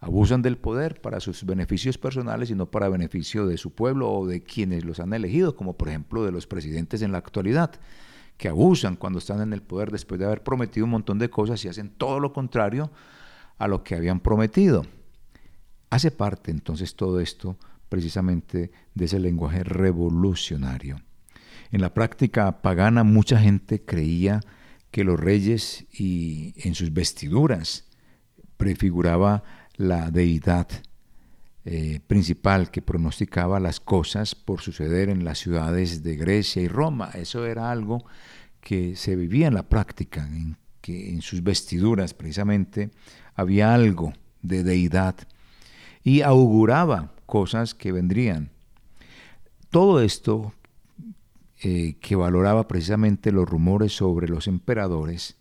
Abusan 0.00 0.42
del 0.42 0.58
poder 0.58 1.00
para 1.00 1.20
sus 1.20 1.44
beneficios 1.44 1.96
personales 1.96 2.50
y 2.50 2.54
no 2.56 2.70
para 2.70 2.88
beneficio 2.88 3.46
de 3.46 3.56
su 3.56 3.72
pueblo 3.72 4.10
o 4.10 4.26
de 4.26 4.42
quienes 4.42 4.84
los 4.84 4.98
han 4.98 5.12
elegido, 5.12 5.54
como 5.54 5.76
por 5.76 5.88
ejemplo 5.88 6.24
de 6.24 6.32
los 6.32 6.46
presidentes 6.46 7.02
en 7.02 7.12
la 7.12 7.18
actualidad 7.18 7.72
que 8.36 8.48
abusan 8.48 8.96
cuando 8.96 9.20
están 9.20 9.40
en 9.40 9.52
el 9.52 9.62
poder 9.62 9.92
después 9.92 10.18
de 10.18 10.26
haber 10.26 10.42
prometido 10.42 10.84
un 10.84 10.90
montón 10.90 11.18
de 11.20 11.30
cosas 11.30 11.64
y 11.64 11.68
hacen 11.68 11.90
todo 11.90 12.18
lo 12.18 12.32
contrario 12.32 12.90
a 13.56 13.68
lo 13.68 13.84
que 13.84 13.94
habían 13.94 14.18
prometido. 14.18 14.84
Hace 15.90 16.10
parte 16.10 16.50
entonces 16.50 16.96
todo 16.96 17.20
esto 17.20 17.56
precisamente 17.88 18.72
de 18.94 19.04
ese 19.04 19.20
lenguaje 19.20 19.62
revolucionario. 19.62 21.00
En 21.70 21.80
la 21.80 21.94
práctica 21.94 22.62
pagana 22.62 23.04
mucha 23.04 23.38
gente 23.38 23.84
creía 23.84 24.40
que 24.92 25.02
los 25.02 25.18
reyes 25.18 25.86
y 25.90 26.54
en 26.56 26.76
sus 26.76 26.92
vestiduras 26.92 27.86
prefiguraba 28.56 29.42
la 29.74 30.12
deidad 30.12 30.68
eh, 31.64 32.00
principal 32.06 32.70
que 32.70 32.82
pronosticaba 32.82 33.58
las 33.58 33.80
cosas 33.80 34.34
por 34.34 34.60
suceder 34.60 35.08
en 35.08 35.24
las 35.24 35.38
ciudades 35.38 36.04
de 36.04 36.16
Grecia 36.16 36.62
y 36.62 36.68
Roma. 36.68 37.10
Eso 37.14 37.46
era 37.46 37.70
algo 37.70 38.04
que 38.60 38.94
se 38.94 39.16
vivía 39.16 39.48
en 39.48 39.54
la 39.54 39.68
práctica, 39.68 40.26
en 40.26 40.56
que 40.82 41.10
en 41.10 41.22
sus 41.22 41.42
vestiduras 41.42 42.12
precisamente 42.12 42.90
había 43.34 43.74
algo 43.74 44.12
de 44.42 44.62
deidad 44.62 45.16
y 46.04 46.20
auguraba 46.20 47.14
cosas 47.24 47.74
que 47.74 47.92
vendrían. 47.92 48.50
Todo 49.70 50.02
esto 50.02 50.52
eh, 51.62 51.96
que 52.00 52.16
valoraba 52.16 52.68
precisamente 52.68 53.32
los 53.32 53.48
rumores 53.48 53.92
sobre 53.92 54.28
los 54.28 54.48
emperadores, 54.48 55.36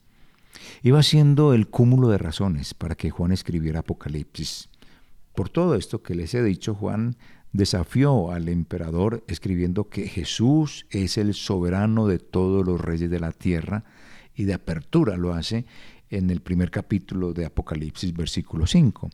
Iba 0.83 1.03
siendo 1.03 1.53
el 1.53 1.67
cúmulo 1.67 2.09
de 2.09 2.17
razones 2.17 2.73
para 2.73 2.95
que 2.95 3.09
Juan 3.09 3.31
escribiera 3.31 3.79
Apocalipsis. 3.79 4.69
Por 5.35 5.49
todo 5.49 5.75
esto 5.75 6.01
que 6.01 6.15
les 6.15 6.33
he 6.33 6.43
dicho, 6.43 6.75
Juan 6.75 7.15
desafió 7.53 8.31
al 8.31 8.49
emperador 8.49 9.23
escribiendo 9.27 9.89
que 9.89 10.07
Jesús 10.07 10.85
es 10.89 11.17
el 11.17 11.33
soberano 11.33 12.07
de 12.07 12.19
todos 12.19 12.65
los 12.65 12.79
reyes 12.79 13.09
de 13.09 13.19
la 13.19 13.31
tierra 13.31 13.83
y 14.35 14.45
de 14.45 14.53
apertura 14.53 15.17
lo 15.17 15.33
hace 15.33 15.65
en 16.09 16.29
el 16.29 16.41
primer 16.41 16.71
capítulo 16.71 17.33
de 17.33 17.45
Apocalipsis, 17.45 18.13
versículo 18.13 18.67
5. 18.67 19.09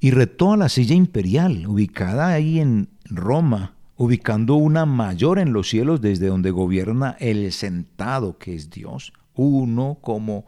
Y 0.00 0.12
retó 0.12 0.52
a 0.52 0.56
la 0.56 0.68
silla 0.68 0.94
imperial, 0.94 1.66
ubicada 1.66 2.28
ahí 2.28 2.58
en 2.58 2.88
Roma, 3.04 3.74
ubicando 4.00 4.54
una 4.54 4.86
mayor 4.86 5.38
en 5.38 5.52
los 5.52 5.68
cielos 5.68 6.00
desde 6.00 6.28
donde 6.28 6.50
gobierna 6.50 7.18
el 7.20 7.52
sentado, 7.52 8.38
que 8.38 8.54
es 8.54 8.70
Dios, 8.70 9.12
uno 9.34 9.98
como 10.00 10.46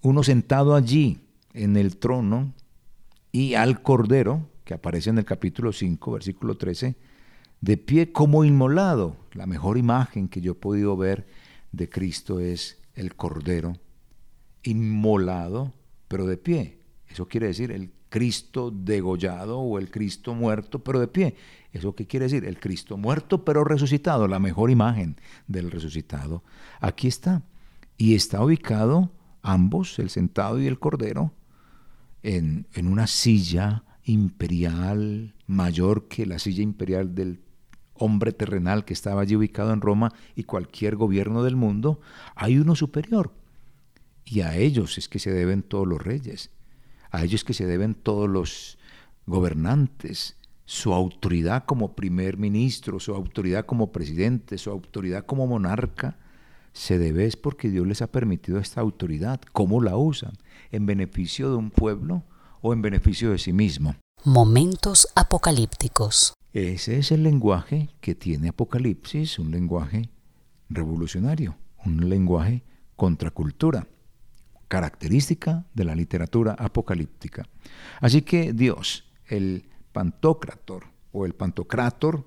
uno 0.00 0.24
sentado 0.24 0.74
allí 0.74 1.20
en 1.54 1.76
el 1.76 1.96
trono, 1.98 2.52
y 3.30 3.54
al 3.54 3.82
Cordero, 3.82 4.48
que 4.64 4.74
aparece 4.74 5.10
en 5.10 5.18
el 5.18 5.24
capítulo 5.24 5.72
5, 5.72 6.10
versículo 6.10 6.56
13, 6.56 6.96
de 7.60 7.76
pie 7.76 8.10
como 8.10 8.44
inmolado. 8.44 9.16
La 9.30 9.46
mejor 9.46 9.78
imagen 9.78 10.26
que 10.26 10.40
yo 10.40 10.50
he 10.50 10.56
podido 10.56 10.96
ver 10.96 11.28
de 11.70 11.88
Cristo 11.88 12.40
es 12.40 12.82
el 12.96 13.14
Cordero 13.14 13.74
inmolado, 14.64 15.72
pero 16.08 16.26
de 16.26 16.36
pie. 16.36 16.80
Eso 17.06 17.28
quiere 17.28 17.46
decir 17.46 17.70
el 17.70 17.92
Cristo 18.12 18.70
degollado 18.70 19.58
o 19.58 19.78
el 19.78 19.90
Cristo 19.90 20.34
muerto, 20.34 20.84
pero 20.84 21.00
de 21.00 21.08
pie. 21.08 21.34
¿Eso 21.72 21.94
qué 21.94 22.06
quiere 22.06 22.26
decir? 22.26 22.44
El 22.44 22.60
Cristo 22.60 22.98
muerto, 22.98 23.42
pero 23.42 23.64
resucitado, 23.64 24.28
la 24.28 24.38
mejor 24.38 24.70
imagen 24.70 25.16
del 25.46 25.70
resucitado. 25.70 26.44
Aquí 26.78 27.08
está. 27.08 27.42
Y 27.96 28.14
está 28.14 28.44
ubicado 28.44 29.12
ambos, 29.40 29.98
el 29.98 30.10
sentado 30.10 30.60
y 30.60 30.66
el 30.66 30.78
cordero, 30.78 31.32
en, 32.22 32.66
en 32.74 32.86
una 32.86 33.06
silla 33.06 33.84
imperial 34.04 35.34
mayor 35.46 36.06
que 36.06 36.26
la 36.26 36.38
silla 36.38 36.62
imperial 36.62 37.14
del 37.14 37.40
hombre 37.94 38.32
terrenal 38.32 38.84
que 38.84 38.92
estaba 38.92 39.22
allí 39.22 39.36
ubicado 39.36 39.72
en 39.72 39.80
Roma 39.80 40.12
y 40.34 40.44
cualquier 40.44 40.96
gobierno 40.96 41.42
del 41.42 41.56
mundo, 41.56 42.02
hay 42.34 42.58
uno 42.58 42.76
superior. 42.76 43.32
Y 44.26 44.42
a 44.42 44.54
ellos 44.54 44.98
es 44.98 45.08
que 45.08 45.18
se 45.18 45.32
deben 45.32 45.62
todos 45.62 45.88
los 45.88 46.02
reyes, 46.02 46.50
a 47.12 47.22
ellos 47.22 47.44
que 47.44 47.54
se 47.54 47.66
deben 47.66 47.94
todos 47.94 48.28
los 48.28 48.78
gobernantes, 49.26 50.36
su 50.64 50.94
autoridad 50.94 51.64
como 51.64 51.94
primer 51.94 52.38
ministro, 52.38 52.98
su 52.98 53.14
autoridad 53.14 53.66
como 53.66 53.92
presidente, 53.92 54.58
su 54.58 54.70
autoridad 54.70 55.26
como 55.26 55.46
monarca, 55.46 56.16
se 56.72 56.98
debe 56.98 57.26
es 57.26 57.36
porque 57.36 57.68
Dios 57.68 57.86
les 57.86 58.00
ha 58.00 58.10
permitido 58.10 58.58
esta 58.58 58.80
autoridad. 58.80 59.40
¿Cómo 59.52 59.82
la 59.82 59.96
usan? 59.96 60.32
¿En 60.70 60.86
beneficio 60.86 61.50
de 61.50 61.56
un 61.56 61.70
pueblo 61.70 62.24
o 62.62 62.72
en 62.72 62.80
beneficio 62.80 63.30
de 63.30 63.38
sí 63.38 63.52
mismo? 63.52 63.94
Momentos 64.24 65.06
apocalípticos. 65.14 66.32
Ese 66.54 66.98
es 66.98 67.12
el 67.12 67.22
lenguaje 67.22 67.90
que 68.00 68.14
tiene 68.14 68.48
Apocalipsis, 68.48 69.38
un 69.38 69.50
lenguaje 69.50 70.08
revolucionario, 70.70 71.56
un 71.84 72.08
lenguaje 72.08 72.62
contracultura, 72.96 73.88
característica 74.72 75.66
de 75.74 75.84
la 75.84 75.94
literatura 75.94 76.56
apocalíptica. 76.58 77.46
Así 78.00 78.22
que 78.22 78.54
Dios, 78.54 79.04
el 79.26 79.68
Pantocrator 79.92 80.84
o 81.12 81.26
el 81.26 81.34
Pantocrator, 81.34 82.26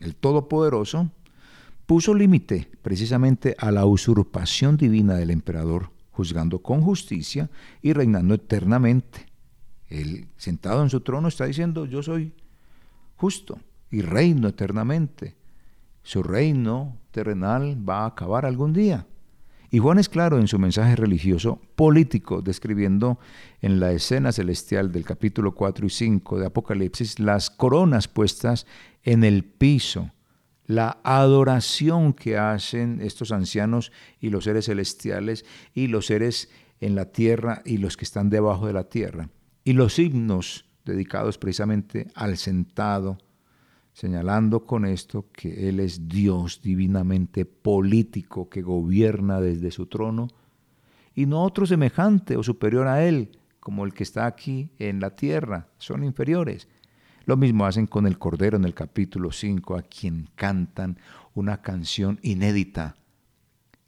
el 0.00 0.16
Todopoderoso, 0.16 1.12
puso 1.86 2.12
límite 2.12 2.68
precisamente 2.82 3.54
a 3.60 3.70
la 3.70 3.86
usurpación 3.86 4.76
divina 4.76 5.14
del 5.14 5.30
emperador, 5.30 5.92
juzgando 6.10 6.58
con 6.62 6.80
justicia 6.80 7.48
y 7.80 7.92
reinando 7.92 8.34
eternamente. 8.34 9.26
Él, 9.86 10.26
sentado 10.36 10.82
en 10.82 10.90
su 10.90 11.00
trono, 11.00 11.28
está 11.28 11.44
diciendo, 11.44 11.86
yo 11.86 12.02
soy 12.02 12.32
justo 13.14 13.60
y 13.92 14.00
reino 14.00 14.48
eternamente. 14.48 15.36
Su 16.02 16.24
reino 16.24 16.98
terrenal 17.12 17.88
va 17.88 18.00
a 18.00 18.06
acabar 18.06 18.46
algún 18.46 18.72
día. 18.72 19.06
Y 19.74 19.80
Juan 19.80 19.98
es 19.98 20.08
claro 20.08 20.38
en 20.38 20.46
su 20.46 20.56
mensaje 20.60 20.94
religioso 20.94 21.60
político, 21.74 22.42
describiendo 22.42 23.18
en 23.60 23.80
la 23.80 23.90
escena 23.90 24.30
celestial 24.30 24.92
del 24.92 25.04
capítulo 25.04 25.52
4 25.52 25.84
y 25.84 25.90
5 25.90 26.38
de 26.38 26.46
Apocalipsis 26.46 27.18
las 27.18 27.50
coronas 27.50 28.06
puestas 28.06 28.68
en 29.02 29.24
el 29.24 29.42
piso, 29.42 30.12
la 30.66 31.00
adoración 31.02 32.12
que 32.12 32.38
hacen 32.38 33.00
estos 33.02 33.32
ancianos 33.32 33.90
y 34.20 34.30
los 34.30 34.44
seres 34.44 34.66
celestiales 34.66 35.44
y 35.74 35.88
los 35.88 36.06
seres 36.06 36.50
en 36.78 36.94
la 36.94 37.06
tierra 37.06 37.60
y 37.64 37.78
los 37.78 37.96
que 37.96 38.04
están 38.04 38.30
debajo 38.30 38.68
de 38.68 38.74
la 38.74 38.84
tierra, 38.84 39.28
y 39.64 39.72
los 39.72 39.98
himnos 39.98 40.66
dedicados 40.84 41.36
precisamente 41.36 42.06
al 42.14 42.36
sentado, 42.36 43.18
señalando 43.94 44.66
con 44.66 44.84
esto 44.84 45.26
que 45.32 45.68
Él 45.68 45.78
es 45.80 46.08
Dios 46.08 46.60
divinamente 46.60 47.44
político 47.46 48.50
que 48.50 48.60
gobierna 48.60 49.40
desde 49.40 49.70
su 49.70 49.86
trono, 49.86 50.28
y 51.14 51.26
no 51.26 51.44
otro 51.44 51.64
semejante 51.64 52.36
o 52.36 52.42
superior 52.42 52.88
a 52.88 53.04
Él, 53.04 53.38
como 53.60 53.84
el 53.84 53.94
que 53.94 54.02
está 54.02 54.26
aquí 54.26 54.68
en 54.80 54.98
la 54.98 55.14
tierra, 55.14 55.68
son 55.78 56.02
inferiores. 56.02 56.68
Lo 57.24 57.36
mismo 57.36 57.64
hacen 57.64 57.86
con 57.86 58.06
el 58.06 58.18
Cordero 58.18 58.56
en 58.56 58.64
el 58.64 58.74
capítulo 58.74 59.30
5, 59.30 59.76
a 59.76 59.82
quien 59.82 60.28
cantan 60.34 60.98
una 61.32 61.62
canción 61.62 62.18
inédita. 62.22 62.96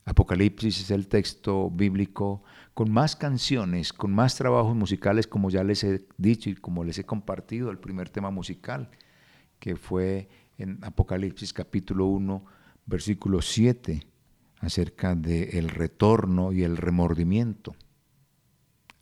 Apocalipsis 0.05 0.83
es 0.83 0.91
el 0.93 1.09
texto 1.09 1.69
bíblico 1.69 2.45
con 2.75 2.93
más 2.93 3.17
canciones, 3.17 3.93
con 3.93 4.13
más 4.13 4.37
trabajos 4.37 4.77
musicales, 4.77 5.27
como 5.27 5.51
ya 5.51 5.65
les 5.65 5.83
he 5.83 6.07
dicho 6.17 6.49
y 6.49 6.55
como 6.55 6.85
les 6.85 6.97
he 6.99 7.05
compartido 7.05 7.73
el 7.73 7.79
primer 7.79 8.09
tema 8.09 8.31
musical 8.31 8.89
que 9.67 9.75
fue 9.75 10.29
en 10.59 10.79
Apocalipsis 10.83 11.53
capítulo 11.53 12.07
1, 12.07 12.45
versículo 12.87 13.43
7, 13.43 14.01
acerca 14.61 15.17
del 15.17 15.57
el 15.57 15.69
retorno 15.71 16.53
y 16.53 16.63
el 16.63 16.77
remordimiento. 16.77 17.75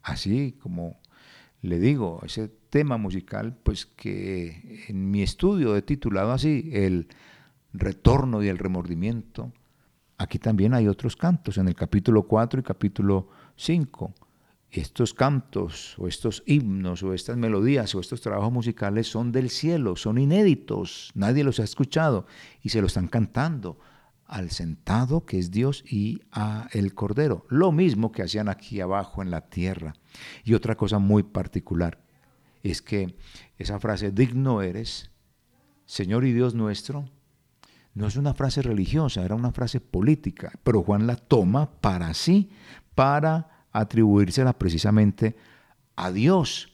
Así 0.01 0.53
como 0.53 1.03
le 1.61 1.79
digo, 1.79 2.23
ese 2.25 2.49
tema 2.71 2.97
musical, 2.97 3.55
pues 3.63 3.85
que 3.85 4.87
en 4.89 5.11
mi 5.11 5.21
estudio 5.21 5.77
he 5.77 5.83
titulado 5.83 6.33
así, 6.33 6.71
el 6.73 7.09
retorno 7.75 8.43
y 8.43 8.49
el 8.49 8.57
remordimiento, 8.57 9.53
aquí 10.17 10.39
también 10.39 10.73
hay 10.73 10.89
otros 10.89 11.15
cantos, 11.15 11.59
en 11.59 11.69
el 11.69 11.75
capítulo 11.75 12.23
4 12.23 12.61
y 12.61 12.63
capítulo 12.63 13.29
5, 13.57 14.15
estos 14.81 15.15
cantos 15.15 15.95
o 15.99 16.09
estos 16.09 16.43
himnos 16.47 17.03
o 17.03 17.15
estas 17.15 17.37
melodías 17.37 17.95
o 17.95 18.01
estos 18.01 18.21
trabajos 18.21 18.53
musicales 18.53 19.07
son 19.07 19.31
del 19.31 19.51
cielo, 19.51 19.97
son 19.97 20.19
inéditos, 20.19 21.11
nadie 21.15 21.45
los 21.45 21.61
ha 21.61 21.65
escuchado 21.65 22.27
y 22.63 22.71
se 22.71 22.81
lo 22.81 22.89
están 22.89 23.09
cantando 23.09 23.79
al 24.27 24.51
sentado 24.51 25.27
que 25.27 25.39
es 25.39 25.51
Dios 25.51 25.85
y 25.87 26.21
a 26.33 26.69
el 26.73 26.95
Cordero, 26.95 27.47
lo 27.49 27.73
mismo 27.73 28.11
que 28.11 28.23
hacían 28.23 28.49
aquí 28.49 28.81
abajo 28.81 29.23
en 29.23 29.31
la 29.31 29.43
tierra. 29.43 29.95
Y 30.43 30.55
otra 30.55 30.77
cosa 30.77 30.99
muy 30.99 31.23
particular 31.23 32.01
es 32.63 32.83
que 32.83 33.17
esa 33.59 33.79
frase 33.79 34.11
digno 34.11 34.63
eres, 34.63 35.11
Señor 35.87 36.25
y 36.25 36.33
Dios 36.33 36.55
nuestro, 36.55 37.05
no 37.93 38.09
es 38.09 38.17
una 38.17 38.35
frase 38.35 38.61
religiosa, 38.63 39.25
era 39.25 39.37
una 39.37 39.53
frase 39.53 39.81
política, 39.81 40.53
pero 40.65 40.83
Juan 40.83 41.07
la 41.07 41.17
toma 41.17 41.71
para 41.81 42.13
sí, 42.15 42.51
para 42.95 43.54
atribuírsela 43.75 44.55
precisamente 44.55 45.37
a 45.97 46.11
Dios. 46.11 46.73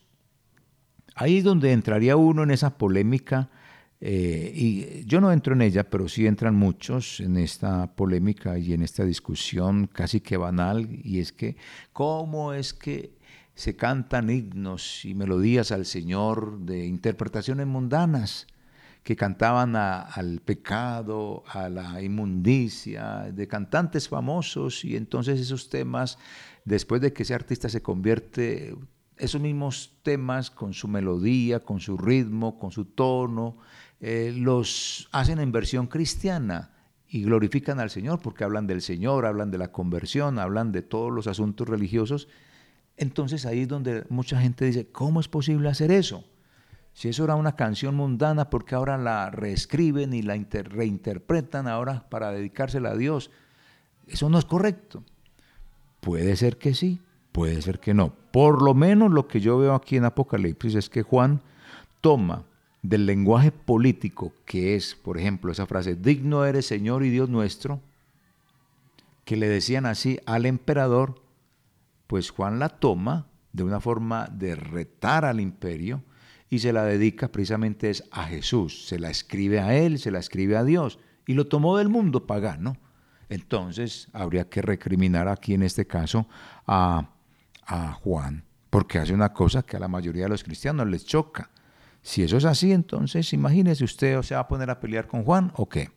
Ahí 1.16 1.38
es 1.38 1.44
donde 1.44 1.72
entraría 1.72 2.16
uno 2.16 2.44
en 2.44 2.52
esa 2.52 2.78
polémica, 2.78 3.50
eh, 4.00 4.52
y 4.54 5.04
yo 5.04 5.20
no 5.20 5.32
entro 5.32 5.54
en 5.54 5.62
ella, 5.62 5.90
pero 5.90 6.08
sí 6.08 6.26
entran 6.26 6.54
muchos 6.54 7.20
en 7.20 7.36
esta 7.36 7.94
polémica 7.94 8.58
y 8.58 8.72
en 8.72 8.82
esta 8.82 9.04
discusión 9.04 9.88
casi 9.92 10.20
que 10.20 10.36
banal, 10.36 10.88
y 11.02 11.18
es 11.18 11.32
que, 11.32 11.56
¿cómo 11.92 12.52
es 12.52 12.72
que 12.72 13.18
se 13.54 13.76
cantan 13.76 14.30
himnos 14.30 15.04
y 15.04 15.14
melodías 15.14 15.72
al 15.72 15.84
Señor 15.84 16.60
de 16.60 16.86
interpretaciones 16.86 17.66
mundanas? 17.66 18.46
Que 19.02 19.16
cantaban 19.16 19.76
al 19.76 20.40
pecado, 20.44 21.42
a 21.48 21.68
la 21.68 22.02
inmundicia, 22.02 23.30
de 23.32 23.48
cantantes 23.48 24.08
famosos, 24.08 24.84
y 24.84 24.96
entonces 24.96 25.40
esos 25.40 25.70
temas 25.70 26.18
después 26.64 27.00
de 27.00 27.12
que 27.12 27.22
ese 27.22 27.34
artista 27.34 27.68
se 27.68 27.82
convierte, 27.82 28.76
esos 29.16 29.40
mismos 29.40 29.98
temas 30.02 30.50
con 30.50 30.74
su 30.74 30.88
melodía, 30.88 31.60
con 31.60 31.80
su 31.80 31.96
ritmo, 31.96 32.58
con 32.58 32.70
su 32.70 32.84
tono, 32.84 33.58
eh, 34.00 34.32
los 34.36 35.08
hacen 35.12 35.40
en 35.40 35.52
versión 35.52 35.86
cristiana 35.86 36.70
y 37.08 37.24
glorifican 37.24 37.80
al 37.80 37.90
Señor 37.90 38.20
porque 38.20 38.44
hablan 38.44 38.66
del 38.66 38.82
Señor, 38.82 39.26
hablan 39.26 39.50
de 39.50 39.58
la 39.58 39.72
conversión, 39.72 40.38
hablan 40.38 40.72
de 40.72 40.82
todos 40.82 41.12
los 41.12 41.26
asuntos 41.26 41.68
religiosos. 41.68 42.28
Entonces 42.96 43.46
ahí 43.46 43.62
es 43.62 43.68
donde 43.68 44.04
mucha 44.08 44.40
gente 44.40 44.64
dice, 44.64 44.90
¿cómo 44.90 45.20
es 45.20 45.28
posible 45.28 45.68
hacer 45.68 45.90
eso? 45.90 46.24
Si 46.92 47.08
eso 47.08 47.24
era 47.24 47.34
una 47.34 47.56
canción 47.56 47.94
mundana, 47.94 48.50
¿por 48.50 48.64
qué 48.64 48.74
ahora 48.74 48.98
la 48.98 49.30
reescriben 49.30 50.12
y 50.12 50.22
la 50.22 50.34
reinterpretan 50.34 51.68
ahora 51.68 52.08
para 52.10 52.32
dedicársela 52.32 52.90
a 52.90 52.96
Dios? 52.96 53.30
Eso 54.06 54.28
no 54.28 54.38
es 54.38 54.44
correcto. 54.44 55.02
Puede 56.00 56.36
ser 56.36 56.56
que 56.56 56.74
sí, 56.74 57.00
puede 57.32 57.62
ser 57.62 57.78
que 57.80 57.94
no. 57.94 58.12
Por 58.32 58.62
lo 58.62 58.74
menos 58.74 59.10
lo 59.10 59.28
que 59.28 59.40
yo 59.40 59.58
veo 59.58 59.74
aquí 59.74 59.96
en 59.96 60.04
Apocalipsis 60.04 60.74
es 60.74 60.90
que 60.90 61.02
Juan 61.02 61.40
toma 62.00 62.44
del 62.82 63.06
lenguaje 63.06 63.52
político, 63.52 64.32
que 64.44 64.74
es, 64.74 64.94
por 64.94 65.18
ejemplo, 65.18 65.52
esa 65.52 65.66
frase, 65.66 65.94
digno 65.94 66.44
eres 66.44 66.66
Señor 66.66 67.04
y 67.04 67.10
Dios 67.10 67.28
nuestro, 67.28 67.80
que 69.24 69.36
le 69.36 69.48
decían 69.48 69.86
así 69.86 70.18
al 70.26 70.46
emperador, 70.46 71.22
pues 72.06 72.30
Juan 72.30 72.58
la 72.58 72.68
toma 72.68 73.26
de 73.52 73.64
una 73.64 73.80
forma 73.80 74.28
de 74.32 74.56
retar 74.56 75.24
al 75.24 75.40
imperio 75.40 76.02
y 76.50 76.58
se 76.58 76.72
la 76.72 76.84
dedica 76.84 77.28
precisamente 77.28 77.88
es 77.88 78.04
a 78.10 78.24
Jesús, 78.24 78.86
se 78.86 78.98
la 78.98 79.08
escribe 79.08 79.60
a 79.60 79.74
él, 79.74 79.98
se 79.98 80.10
la 80.10 80.18
escribe 80.18 80.56
a 80.56 80.64
Dios 80.64 80.98
y 81.26 81.34
lo 81.34 81.46
tomó 81.46 81.78
del 81.78 81.88
mundo 81.88 82.26
pagano. 82.26 82.76
Entonces 83.28 84.08
habría 84.12 84.50
que 84.50 84.60
recriminar 84.60 85.28
aquí 85.28 85.54
en 85.54 85.62
este 85.62 85.86
caso 85.86 86.26
a, 86.66 87.10
a 87.64 87.92
Juan, 87.92 88.44
porque 88.68 88.98
hace 88.98 89.14
una 89.14 89.32
cosa 89.32 89.62
que 89.62 89.76
a 89.76 89.80
la 89.80 89.88
mayoría 89.88 90.24
de 90.24 90.30
los 90.30 90.44
cristianos 90.44 90.88
les 90.88 91.06
choca 91.06 91.50
si 92.02 92.22
eso 92.22 92.36
es 92.36 92.44
así, 92.44 92.72
entonces 92.72 93.32
imagínese 93.32 93.84
usted, 93.84 94.22
se 94.22 94.34
va 94.34 94.40
a 94.40 94.48
poner 94.48 94.70
a 94.70 94.80
pelear 94.80 95.06
con 95.06 95.24
Juan 95.24 95.52
o 95.56 95.68
qué. 95.68 95.90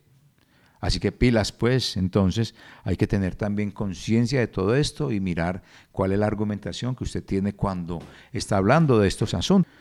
Así 0.80 1.00
que 1.00 1.12
pilas, 1.12 1.50
pues, 1.50 1.96
entonces 1.96 2.54
hay 2.82 2.96
que 2.96 3.06
tener 3.06 3.36
también 3.36 3.70
conciencia 3.70 4.38
de 4.38 4.48
todo 4.48 4.76
esto 4.76 5.12
y 5.12 5.20
mirar 5.20 5.62
cuál 5.92 6.12
es 6.12 6.18
la 6.18 6.26
argumentación 6.26 6.94
que 6.94 7.04
usted 7.04 7.24
tiene 7.24 7.54
cuando 7.54 8.02
está 8.32 8.58
hablando 8.58 8.98
de 8.98 9.08
estos 9.08 9.32
asuntos. 9.32 9.72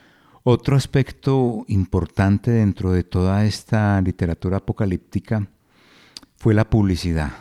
Otro 0.46 0.76
aspecto 0.76 1.64
importante 1.70 2.52
dentro 2.52 2.92
de 2.92 3.06
toda 3.06 3.46
esta 3.46 4.02
literatura 4.02 4.58
apocalíptica 4.58 5.48
fue 6.36 6.54
la 6.54 6.70
publicidad. 6.70 7.32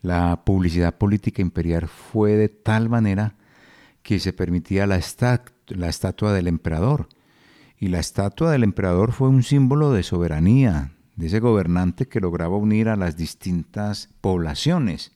La 0.00 0.42
publicidad 0.44 0.98
política 0.98 1.40
imperial 1.40 1.86
fue 1.86 2.32
de 2.32 2.48
tal 2.48 2.88
manera 2.88 3.36
que 4.02 4.18
se 4.18 4.32
permitía 4.32 4.88
la, 4.88 4.96
estatua 4.96 6.32
del 6.32 6.48
emperador 6.48 7.08
y 7.78 7.86
la 7.86 8.00
estatua 8.00 8.50
del 8.50 8.64
emperador 8.64 9.12
fue 9.12 9.28
un 9.28 9.44
símbolo 9.44 9.92
de 9.92 10.02
soberanía, 10.02 10.94
de 11.14 11.28
ese 11.28 11.38
gobernante 11.38 12.08
que 12.08 12.18
lograba 12.18 12.56
unir 12.56 12.88
a 12.88 12.96
las 12.96 13.16
distintas 13.16 14.08
poblaciones. 14.20 15.12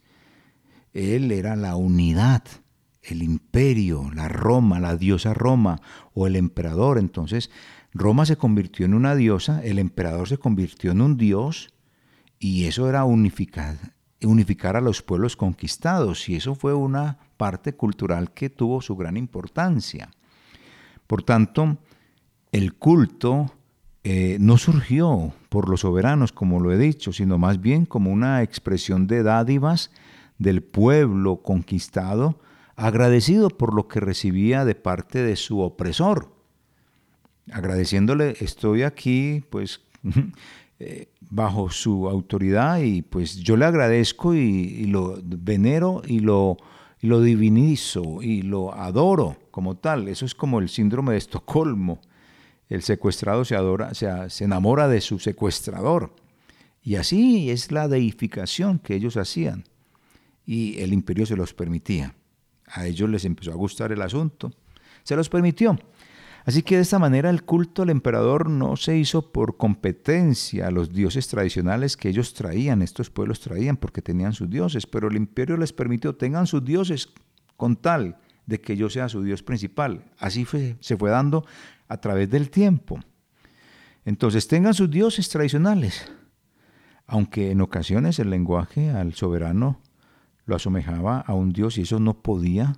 Él 0.94 1.32
era 1.32 1.56
la 1.56 1.74
unidad, 1.74 2.44
el 3.10 3.22
imperio, 3.22 4.10
la 4.14 4.28
Roma, 4.28 4.80
la 4.80 4.96
diosa 4.96 5.34
Roma 5.34 5.80
o 6.14 6.26
el 6.26 6.36
emperador. 6.36 6.98
Entonces, 6.98 7.50
Roma 7.92 8.26
se 8.26 8.36
convirtió 8.36 8.86
en 8.86 8.94
una 8.94 9.14
diosa, 9.14 9.62
el 9.64 9.78
emperador 9.78 10.28
se 10.28 10.38
convirtió 10.38 10.92
en 10.92 11.00
un 11.00 11.16
dios 11.16 11.70
y 12.38 12.64
eso 12.64 12.88
era 12.88 13.04
unificar, 13.04 13.76
a 14.20 14.80
los 14.80 15.02
pueblos 15.02 15.36
conquistados 15.36 16.28
y 16.28 16.36
eso 16.36 16.54
fue 16.54 16.74
una 16.74 17.18
parte 17.36 17.74
cultural 17.74 18.32
que 18.32 18.50
tuvo 18.50 18.80
su 18.80 18.96
gran 18.96 19.16
importancia. 19.16 20.10
Por 21.06 21.22
tanto, 21.22 21.78
el 22.52 22.74
culto 22.74 23.52
eh, 24.04 24.36
no 24.40 24.58
surgió 24.58 25.32
por 25.48 25.68
los 25.68 25.80
soberanos, 25.80 26.32
como 26.32 26.60
lo 26.60 26.72
he 26.72 26.78
dicho, 26.78 27.12
sino 27.12 27.38
más 27.38 27.60
bien 27.60 27.86
como 27.86 28.12
una 28.12 28.42
expresión 28.42 29.06
de 29.06 29.22
dádivas 29.22 29.90
del 30.38 30.62
pueblo 30.62 31.42
conquistado, 31.42 32.38
agradecido 32.78 33.50
por 33.50 33.74
lo 33.74 33.88
que 33.88 34.00
recibía 34.00 34.64
de 34.64 34.74
parte 34.74 35.22
de 35.22 35.36
su 35.36 35.60
opresor. 35.60 36.32
Agradeciéndole, 37.52 38.36
estoy 38.40 38.82
aquí, 38.82 39.44
pues, 39.50 39.80
eh, 40.78 41.08
bajo 41.20 41.70
su 41.70 42.08
autoridad 42.08 42.78
y 42.78 43.02
pues 43.02 43.36
yo 43.36 43.56
le 43.56 43.64
agradezco 43.64 44.34
y, 44.34 44.84
lo 44.86 45.18
venero 45.22 46.02
y 46.06 46.20
lo, 46.20 46.56
lo 47.00 47.20
divinizo 47.20 48.22
y 48.22 48.42
lo 48.42 48.72
adoro 48.72 49.36
como 49.50 49.76
tal. 49.76 50.08
Eso 50.08 50.24
es 50.24 50.34
como 50.34 50.60
el 50.60 50.68
síndrome 50.68 51.12
de 51.12 51.18
Estocolmo 51.18 52.00
el 52.68 52.82
secuestrado 52.82 53.44
se, 53.44 53.56
adora, 53.56 53.94
se, 53.94 54.08
se 54.28 54.44
enamora 54.44 54.88
de 54.88 55.00
su 55.00 55.18
secuestrador. 55.18 56.14
Y 56.82 56.96
así 56.96 57.50
es 57.50 57.72
la 57.72 57.88
deificación 57.88 58.78
que 58.78 58.94
ellos 58.94 59.16
hacían. 59.16 59.64
Y 60.44 60.80
el 60.80 60.92
imperio 60.92 61.26
se 61.26 61.36
los 61.36 61.54
permitía. 61.54 62.14
A 62.70 62.86
ellos 62.86 63.08
les 63.08 63.24
empezó 63.24 63.52
a 63.52 63.56
gustar 63.56 63.92
el 63.92 64.02
asunto. 64.02 64.52
Se 65.02 65.16
los 65.16 65.28
permitió. 65.28 65.78
Así 66.44 66.62
que 66.62 66.76
de 66.76 66.82
esta 66.82 66.98
manera 66.98 67.28
el 67.28 67.42
culto 67.42 67.82
al 67.82 67.90
emperador 67.90 68.48
no 68.48 68.76
se 68.76 68.96
hizo 68.96 69.32
por 69.32 69.58
competencia 69.58 70.66
a 70.66 70.70
los 70.70 70.90
dioses 70.92 71.28
tradicionales 71.28 71.96
que 71.96 72.08
ellos 72.08 72.32
traían, 72.32 72.80
estos 72.80 73.10
pueblos 73.10 73.40
traían 73.40 73.76
porque 73.76 74.00
tenían 74.00 74.32
sus 74.32 74.48
dioses, 74.48 74.86
pero 74.86 75.08
el 75.08 75.16
imperio 75.16 75.58
les 75.58 75.74
permitió, 75.74 76.14
tengan 76.14 76.46
sus 76.46 76.64
dioses 76.64 77.10
con 77.58 77.76
tal 77.76 78.16
de 78.46 78.62
que 78.62 78.78
yo 78.78 78.88
sea 78.88 79.10
su 79.10 79.22
dios 79.22 79.42
principal. 79.42 80.04
Así 80.18 80.46
se 80.80 80.96
fue 80.96 81.10
dando 81.10 81.44
a 81.86 81.98
través 82.00 82.30
del 82.30 82.48
tiempo. 82.48 82.98
Entonces 84.06 84.48
tengan 84.48 84.72
sus 84.72 84.90
dioses 84.90 85.28
tradicionales, 85.28 86.10
aunque 87.06 87.50
en 87.50 87.60
ocasiones 87.60 88.18
el 88.20 88.30
lenguaje 88.30 88.88
al 88.88 89.12
soberano 89.12 89.82
lo 90.48 90.56
asemejaba 90.56 91.20
a 91.20 91.34
un 91.34 91.52
dios 91.52 91.78
y 91.78 91.82
eso 91.82 92.00
no 92.00 92.22
podía 92.22 92.76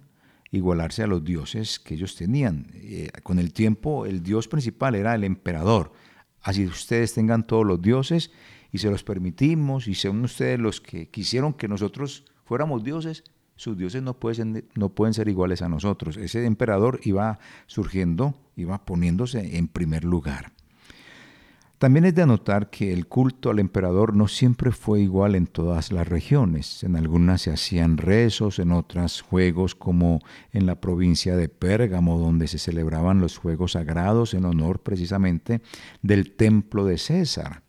igualarse 0.51 1.05
a 1.05 1.07
los 1.07 1.25
dioses 1.25 1.79
que 1.79 1.95
ellos 1.95 2.17
tenían. 2.17 2.67
Eh, 2.75 3.09
con 3.23 3.39
el 3.39 3.53
tiempo 3.53 4.07
el 4.07 4.23
dios 4.23 4.49
principal 4.49 4.97
era 4.97 5.15
el 5.15 5.23
emperador. 5.23 5.93
Así 6.43 6.67
ustedes 6.67 7.15
tengan 7.15 7.47
todos 7.47 7.65
los 7.65 7.81
dioses 7.81 8.33
y 8.73 8.79
se 8.79 8.91
los 8.91 9.05
permitimos 9.05 9.87
y 9.87 9.95
sean 9.95 10.23
ustedes 10.25 10.59
los 10.59 10.81
que 10.81 11.09
quisieron 11.09 11.55
que 11.55 11.69
nosotros 11.69 12.25
fuéramos 12.45 12.83
dioses, 12.83 13.23
sus 13.55 13.79
dioses 13.79 14.03
no 14.03 14.19
pueden, 14.19 14.69
no 14.75 14.89
pueden 14.89 15.15
ser 15.15 15.29
iguales 15.29 15.63
a 15.63 15.69
nosotros. 15.69 16.17
Ese 16.17 16.45
emperador 16.47 16.99
iba 17.05 17.39
surgiendo, 17.67 18.35
iba 18.57 18.85
poniéndose 18.85 19.59
en 19.59 19.69
primer 19.69 20.03
lugar. 20.03 20.53
También 21.81 22.05
es 22.05 22.15
de 22.15 22.21
anotar 22.21 22.69
que 22.69 22.93
el 22.93 23.07
culto 23.07 23.49
al 23.49 23.59
emperador 23.59 24.15
no 24.15 24.29
siempre 24.29 24.71
fue 24.71 25.01
igual 25.01 25.35
en 25.35 25.47
todas 25.47 25.93
las 25.93 26.07
regiones. 26.07 26.85
En 26.85 26.95
algunas 26.95 27.41
se 27.41 27.53
hacían 27.53 27.97
rezos, 27.97 28.59
en 28.59 28.71
otras 28.73 29.23
juegos, 29.23 29.75
como 29.75 30.21
en 30.53 30.67
la 30.67 30.79
provincia 30.79 31.37
de 31.37 31.49
Pérgamo, 31.49 32.19
donde 32.19 32.49
se 32.49 32.59
celebraban 32.59 33.19
los 33.19 33.39
juegos 33.39 33.73
sagrados 33.73 34.35
en 34.35 34.45
honor 34.45 34.83
precisamente 34.83 35.63
del 36.03 36.37
templo 36.37 36.85
de 36.85 36.99
César. 36.99 37.63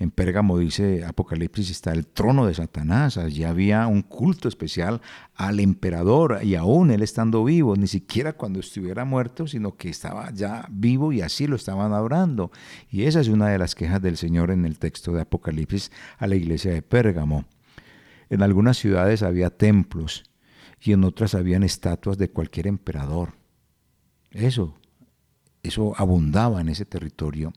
En 0.00 0.10
Pérgamo 0.10 0.58
dice 0.58 1.04
Apocalipsis 1.04 1.70
está 1.70 1.92
el 1.92 2.06
trono 2.06 2.46
de 2.46 2.54
Satanás, 2.54 3.18
allí 3.18 3.44
había 3.44 3.86
un 3.86 4.00
culto 4.00 4.48
especial 4.48 5.02
al 5.34 5.60
emperador 5.60 6.40
y 6.42 6.54
aún 6.54 6.90
él 6.90 7.02
estando 7.02 7.44
vivo, 7.44 7.76
ni 7.76 7.86
siquiera 7.86 8.32
cuando 8.32 8.60
estuviera 8.60 9.04
muerto, 9.04 9.46
sino 9.46 9.76
que 9.76 9.90
estaba 9.90 10.30
ya 10.32 10.66
vivo 10.70 11.12
y 11.12 11.20
así 11.20 11.46
lo 11.46 11.54
estaban 11.54 11.92
adorando. 11.92 12.50
Y 12.90 13.02
esa 13.02 13.20
es 13.20 13.28
una 13.28 13.48
de 13.48 13.58
las 13.58 13.74
quejas 13.74 14.00
del 14.00 14.16
Señor 14.16 14.50
en 14.50 14.64
el 14.64 14.78
texto 14.78 15.12
de 15.12 15.20
Apocalipsis 15.20 15.92
a 16.16 16.26
la 16.26 16.34
iglesia 16.34 16.72
de 16.72 16.80
Pérgamo. 16.80 17.44
En 18.30 18.40
algunas 18.40 18.78
ciudades 18.78 19.22
había 19.22 19.50
templos 19.50 20.24
y 20.80 20.92
en 20.92 21.04
otras 21.04 21.34
habían 21.34 21.62
estatuas 21.62 22.16
de 22.16 22.30
cualquier 22.30 22.68
emperador. 22.68 23.34
Eso, 24.30 24.78
eso 25.62 25.92
abundaba 25.98 26.62
en 26.62 26.70
ese 26.70 26.86
territorio. 26.86 27.52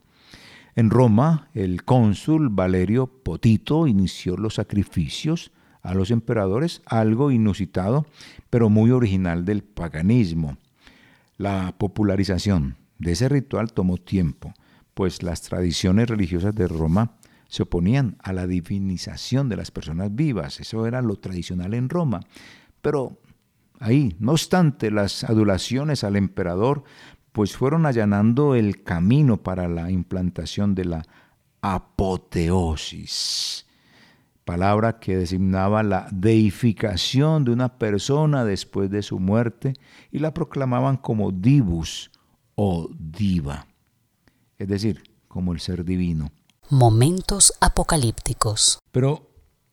En 0.76 0.90
Roma, 0.90 1.48
el 1.54 1.84
cónsul 1.84 2.48
Valerio 2.48 3.06
Potito 3.06 3.86
inició 3.86 4.36
los 4.36 4.54
sacrificios 4.54 5.52
a 5.82 5.94
los 5.94 6.10
emperadores, 6.10 6.82
algo 6.86 7.30
inusitado, 7.30 8.06
pero 8.50 8.70
muy 8.70 8.90
original 8.90 9.44
del 9.44 9.62
paganismo. 9.62 10.56
La 11.36 11.74
popularización 11.78 12.76
de 12.98 13.12
ese 13.12 13.28
ritual 13.28 13.72
tomó 13.72 13.98
tiempo, 13.98 14.52
pues 14.94 15.22
las 15.22 15.42
tradiciones 15.42 16.08
religiosas 16.08 16.54
de 16.54 16.66
Roma 16.66 17.12
se 17.48 17.62
oponían 17.62 18.16
a 18.20 18.32
la 18.32 18.48
divinización 18.48 19.48
de 19.48 19.56
las 19.56 19.70
personas 19.70 20.12
vivas, 20.14 20.58
eso 20.58 20.86
era 20.86 21.02
lo 21.02 21.16
tradicional 21.16 21.74
en 21.74 21.88
Roma. 21.88 22.20
Pero 22.82 23.20
ahí, 23.78 24.16
no 24.18 24.32
obstante, 24.32 24.90
las 24.90 25.22
adulaciones 25.22 26.02
al 26.02 26.16
emperador 26.16 26.82
pues 27.34 27.56
fueron 27.56 27.84
allanando 27.84 28.54
el 28.54 28.84
camino 28.84 29.42
para 29.42 29.66
la 29.66 29.90
implantación 29.90 30.76
de 30.76 30.84
la 30.84 31.04
apoteosis, 31.62 32.06
palabra 34.44 35.00
que 35.00 35.16
designaba 35.16 35.82
la 35.82 36.06
deificación 36.12 37.44
de 37.44 37.50
una 37.50 37.76
persona 37.76 38.44
después 38.44 38.88
de 38.88 39.02
su 39.02 39.18
muerte 39.18 39.74
y 40.12 40.20
la 40.20 40.32
proclamaban 40.32 40.96
como 40.96 41.32
divus 41.32 42.12
o 42.54 42.88
diva, 42.96 43.66
es 44.56 44.68
decir, 44.68 45.02
como 45.26 45.52
el 45.52 45.58
ser 45.58 45.84
divino. 45.84 46.30
Momentos 46.70 47.52
apocalípticos. 47.60 48.78
Pero 48.92 49.28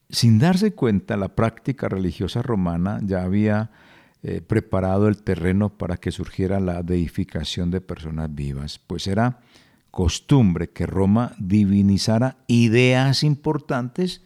sin 0.10 0.40
darse 0.40 0.74
cuenta, 0.74 1.16
la 1.16 1.36
práctica 1.36 1.88
religiosa 1.88 2.42
romana 2.42 3.00
ya 3.04 3.22
había 3.22 3.70
eh, 4.24 4.42
preparado 4.42 5.08
el 5.08 5.24
terreno 5.24 5.70
para 5.70 5.98
que 5.98 6.12
surgiera 6.12 6.60
la 6.60 6.84
deificación 6.84 7.72
de 7.72 7.82
personas 7.82 8.34
vivas, 8.34 8.80
pues 8.80 9.08
era 9.08 9.40
costumbre 9.90 10.70
que 10.70 10.86
Roma 10.86 11.34
divinizara 11.40 12.38
ideas 12.48 13.24
importantes, 13.24 14.22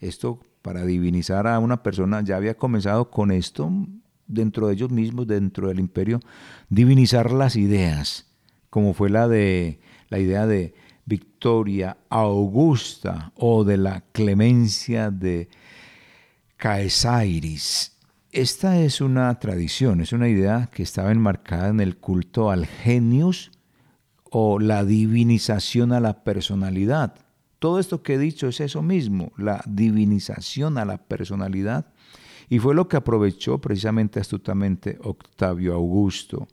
esto 0.00 0.40
para 0.62 0.84
divinizar 0.84 1.46
a 1.46 1.58
una 1.58 1.82
persona, 1.82 2.22
ya 2.22 2.36
había 2.36 2.56
comenzado 2.56 3.10
con 3.10 3.32
esto 3.32 3.70
dentro 4.26 4.68
de 4.68 4.74
ellos 4.74 4.90
mismos, 4.90 5.26
dentro 5.26 5.68
del 5.68 5.80
imperio, 5.80 6.20
divinizar 6.68 7.32
las 7.32 7.56
ideas, 7.56 8.26
como 8.70 8.94
fue 8.94 9.10
la 9.10 9.28
de 9.28 9.80
la 10.08 10.18
idea 10.18 10.46
de 10.46 10.74
Victoria 11.04 11.96
Augusta 12.08 13.32
o 13.36 13.64
de 13.64 13.76
la 13.76 14.02
clemencia 14.12 15.10
de 15.10 15.48
Caesairis. 16.56 17.92
Esta 18.32 18.80
es 18.80 19.02
una 19.02 19.38
tradición, 19.38 20.00
es 20.00 20.14
una 20.14 20.26
idea 20.26 20.70
que 20.72 20.82
estaba 20.82 21.12
enmarcada 21.12 21.68
en 21.68 21.80
el 21.80 21.98
culto 21.98 22.50
al 22.50 22.64
genius 22.64 23.50
o 24.30 24.58
la 24.58 24.86
divinización 24.86 25.92
a 25.92 26.00
la 26.00 26.24
personalidad. 26.24 27.14
Todo 27.58 27.78
esto 27.78 28.02
que 28.02 28.14
he 28.14 28.18
dicho 28.18 28.48
es 28.48 28.60
eso 28.60 28.80
mismo, 28.80 29.32
la 29.36 29.62
divinización 29.68 30.78
a 30.78 30.86
la 30.86 30.96
personalidad. 30.96 31.92
Y 32.48 32.58
fue 32.58 32.74
lo 32.74 32.88
que 32.88 32.96
aprovechó 32.96 33.60
precisamente 33.60 34.18
astutamente 34.18 34.98
Octavio 35.02 35.74
Augusto 35.74 36.48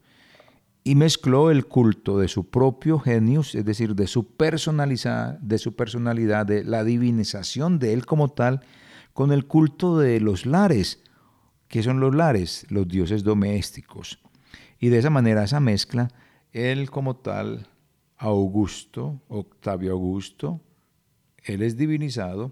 y 0.83 0.95
mezcló 0.95 1.49
el 1.49 1.65
culto 1.65 2.19
de 2.19 2.27
su 2.27 2.49
propio 2.49 2.99
genius, 2.99 3.55
es 3.55 3.63
decir, 3.63 3.95
de 3.95 4.07
su, 4.07 4.27
de 4.37 5.57
su 5.57 5.75
personalidad, 5.77 6.45
de 6.45 6.65
la 6.65 6.83
divinización 6.83 7.79
de 7.79 7.93
él 7.93 8.05
como 8.05 8.27
tal, 8.27 8.65
con 9.13 9.31
el 9.31 9.45
culto 9.45 9.97
de 9.97 10.19
los 10.19 10.45
lares. 10.45 11.01
¿Qué 11.69 11.83
son 11.83 11.99
los 11.99 12.15
lares? 12.15 12.65
Los 12.69 12.87
dioses 12.87 13.23
domésticos. 13.23 14.19
Y 14.79 14.89
de 14.89 14.97
esa 14.97 15.11
manera, 15.11 15.43
esa 15.43 15.59
mezcla, 15.59 16.09
él 16.51 16.89
como 16.89 17.15
tal, 17.15 17.67
Augusto, 18.17 19.21
Octavio 19.27 19.91
Augusto, 19.91 20.61
él 21.43 21.61
es 21.61 21.77
divinizado, 21.77 22.51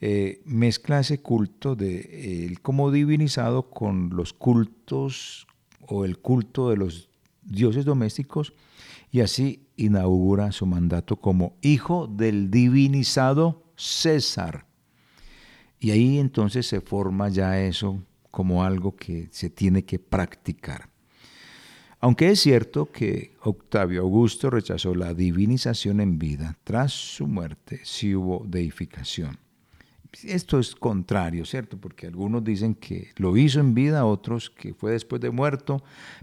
eh, 0.00 0.42
mezcla 0.44 0.98
ese 0.98 1.22
culto 1.22 1.76
de 1.76 2.44
él 2.44 2.60
como 2.60 2.90
divinizado 2.90 3.70
con 3.70 4.10
los 4.10 4.32
cultos 4.32 5.46
o 5.80 6.04
el 6.04 6.18
culto 6.18 6.68
de 6.68 6.76
los 6.76 7.10
dioses 7.42 7.84
domésticos 7.84 8.54
y 9.12 9.20
así 9.20 9.68
inaugura 9.76 10.50
su 10.50 10.66
mandato 10.66 11.16
como 11.16 11.54
hijo 11.62 12.08
del 12.08 12.50
divinizado 12.50 13.62
César. 13.76 14.66
Y 15.78 15.92
ahí 15.92 16.18
entonces 16.18 16.66
se 16.66 16.80
forma 16.80 17.28
ya 17.28 17.60
eso 17.60 18.02
como 18.32 18.64
algo 18.64 18.96
que 18.96 19.28
se 19.30 19.48
tiene 19.48 19.84
que 19.84 20.00
practicar. 20.00 20.88
Aunque 22.00 22.30
es 22.30 22.40
cierto 22.40 22.90
que 22.90 23.36
Octavio 23.42 24.00
Augusto 24.00 24.50
rechazó 24.50 24.96
la 24.96 25.14
divinización 25.14 26.00
en 26.00 26.18
vida, 26.18 26.58
tras 26.64 26.90
su 26.90 27.28
muerte 27.28 27.80
sí 27.84 28.16
hubo 28.16 28.44
deificación 28.44 29.38
esto 30.24 30.58
es 30.58 30.74
contrario, 30.74 31.44
¿cierto? 31.44 31.78
Porque 31.78 32.06
algunos 32.06 32.44
dicen 32.44 32.74
que 32.74 33.10
lo 33.16 33.36
hizo 33.36 33.60
en 33.60 33.74
vida, 33.74 34.04
otros 34.04 34.50
que 34.50 34.74
fue 34.74 34.92
después 34.92 35.20
de 35.22 35.30
muerto, 35.30 35.82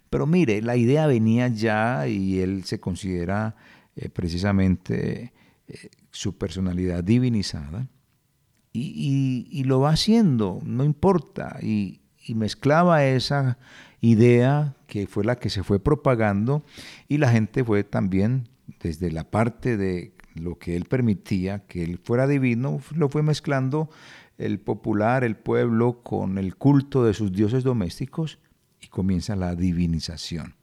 pero 0.09 0.27
mire, 0.27 0.61
la 0.61 0.75
idea 0.75 1.07
venía 1.07 1.47
ya 1.47 2.07
y 2.07 2.39
él 2.39 2.63
se 2.65 2.79
considera 2.79 3.55
eh, 3.95 4.09
precisamente 4.09 5.33
eh, 5.67 5.89
su 6.11 6.37
personalidad 6.37 7.03
divinizada 7.03 7.87
y, 8.71 9.63
lo 9.65 9.79
va 9.79 9.91
haciendo, 9.91 10.59
no 10.63 10.83
importa, 10.83 11.57
y, 11.61 12.01
y 12.25 12.35
mezclaba 12.35 13.05
esa 13.05 13.57
idea 14.01 14.75
que 14.87 15.07
fue 15.07 15.23
la 15.23 15.35
que 15.35 15.49
se 15.49 15.63
fue 15.63 15.79
propagando 15.79 16.63
y 17.07 17.17
la 17.17 17.31
gente 17.31 17.63
fue 17.63 17.83
también 17.83 18.47
desde 18.81 19.11
la 19.11 19.29
parte 19.29 19.77
de 19.77 20.13
lo 20.35 20.57
que 20.57 20.75
él 20.75 20.85
permitía, 20.85 21.65
que 21.65 21.83
él 21.83 21.99
fuera 22.01 22.27
divino, 22.27 22.79
lo 22.95 23.09
fue 23.09 23.23
mezclando 23.23 23.89
el 24.37 24.59
popular, 24.59 25.23
el 25.23 25.35
pueblo, 25.35 26.01
con 26.01 26.37
el 26.37 26.55
culto 26.55 27.03
de 27.03 27.13
sus 27.13 27.31
dioses 27.31 27.63
domésticos 27.63 28.39
y 28.81 28.87
comienza 28.87 29.35
la 29.35 29.55
divinización. 29.55 30.55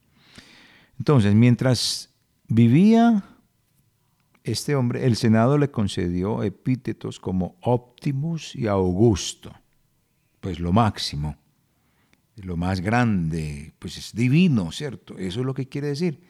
Entonces, 0.98 1.34
mientras 1.34 2.14
vivía 2.48 3.24
este 4.46 4.76
hombre, 4.76 5.04
el 5.04 5.16
Senado 5.16 5.58
le 5.58 5.70
concedió 5.70 6.42
epítetos 6.42 7.18
como 7.18 7.56
Optimus 7.62 8.54
y 8.54 8.68
Augusto, 8.68 9.52
pues 10.40 10.60
lo 10.60 10.72
máximo, 10.72 11.36
lo 12.36 12.56
más 12.56 12.80
grande, 12.80 13.72
pues 13.78 13.98
es 13.98 14.14
divino, 14.14 14.70
¿cierto? 14.70 15.18
Eso 15.18 15.40
es 15.40 15.46
lo 15.46 15.54
que 15.54 15.68
quiere 15.68 15.88
decir. 15.88 16.20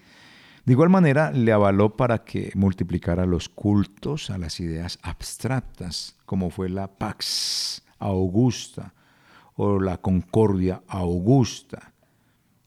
De 0.64 0.72
igual 0.72 0.88
manera, 0.88 1.30
le 1.30 1.52
avaló 1.52 1.96
para 1.96 2.24
que 2.24 2.50
multiplicara 2.54 3.26
los 3.26 3.48
cultos 3.48 4.30
a 4.30 4.38
las 4.38 4.58
ideas 4.60 4.98
abstractas, 5.02 6.16
como 6.24 6.50
fue 6.50 6.68
la 6.68 6.88
Pax 6.88 7.82
Augusta 7.98 8.94
o 9.54 9.78
la 9.78 9.98
Concordia 9.98 10.82
Augusta. 10.88 11.92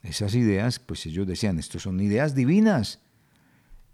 Esas 0.03 0.35
ideas, 0.35 0.79
pues 0.79 1.05
ellos 1.07 1.27
decían, 1.27 1.59
estos 1.59 1.83
son 1.83 1.99
ideas 1.99 2.35
divinas. 2.35 3.01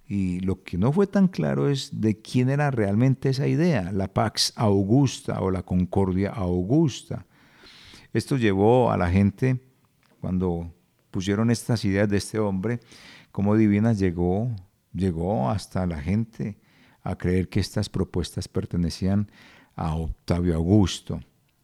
Y 0.07 0.39
lo 0.41 0.61
que 0.61 0.77
no 0.77 0.91
fue 0.91 1.07
tan 1.07 1.27
claro 1.27 1.69
es 1.69 2.01
de 2.01 2.21
quién 2.21 2.49
era 2.49 2.69
realmente 2.69 3.29
esa 3.29 3.47
idea, 3.47 3.91
la 3.91 4.07
Pax 4.07 4.53
Augusta 4.55 5.41
o 5.41 5.49
la 5.49 5.63
Concordia 5.63 6.29
Augusta. 6.29 7.25
Esto 8.13 8.37
llevó 8.37 8.91
a 8.91 8.97
la 8.97 9.09
gente, 9.09 9.59
cuando 10.21 10.71
pusieron 11.09 11.49
estas 11.49 11.83
ideas 11.85 12.07
de 12.07 12.17
este 12.17 12.39
hombre, 12.39 12.79
como 13.31 13.55
divinas 13.55 13.99
llegó, 13.99 14.49
llegó 14.93 15.49
hasta 15.49 15.85
la 15.85 16.01
gente 16.01 16.57
a 17.01 17.17
creer 17.17 17.49
que 17.49 17.59
estas 17.59 17.89
propuestas 17.89 18.47
pertenecían 18.47 19.29
a 19.75 19.95
Octavio 19.95 20.55
Augusto. 20.55 21.19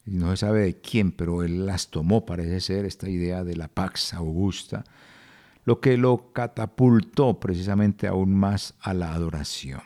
Y 0.05 0.11
no 0.11 0.31
se 0.31 0.37
sabe 0.37 0.61
de 0.61 0.81
quién, 0.81 1.11
pero 1.11 1.43
él 1.43 1.65
las 1.65 1.89
tomó, 1.89 2.25
parece 2.25 2.59
ser, 2.59 2.85
esta 2.85 3.09
idea 3.09 3.43
de 3.43 3.55
la 3.55 3.67
Pax 3.67 4.13
Augusta, 4.13 4.83
lo 5.63 5.79
que 5.79 5.97
lo 5.97 6.31
catapultó 6.33 7.39
precisamente 7.39 8.07
aún 8.07 8.33
más 8.33 8.75
a 8.81 8.93
la 8.93 9.13
adoración. 9.13 9.81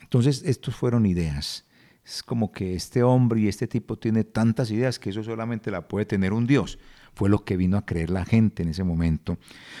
Entonces, 0.00 0.42
estos 0.44 0.74
fueron 0.74 1.06
ideas. 1.06 1.66
Es 2.04 2.22
como 2.22 2.50
que 2.50 2.74
este 2.74 3.02
hombre 3.02 3.40
y 3.40 3.48
este 3.48 3.68
tipo 3.68 3.98
tiene 3.98 4.24
tantas 4.24 4.70
ideas 4.70 4.98
que 4.98 5.10
eso 5.10 5.22
solamente 5.22 5.70
la 5.70 5.86
puede 5.86 6.06
tener 6.06 6.32
un 6.32 6.46
Dios 6.46 6.78
fue 7.14 7.28
lo 7.28 7.44
que 7.44 7.56
vino 7.56 7.76
a 7.76 7.84
creer 7.84 8.10
la 8.10 8.24
gente 8.24 8.62
en 8.62 8.70
ese 8.70 8.84
momento. 8.84 9.38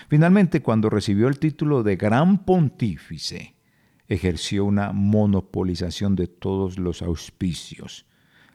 Finalmente, 0.08 0.62
cuando 0.62 0.90
recibió 0.90 1.28
el 1.28 1.38
título 1.38 1.82
de 1.82 1.96
Gran 1.96 2.44
Pontífice, 2.44 3.54
ejerció 4.08 4.64
una 4.64 4.92
monopolización 4.92 6.16
de 6.16 6.26
todos 6.26 6.78
los 6.78 7.02
auspicios, 7.02 8.06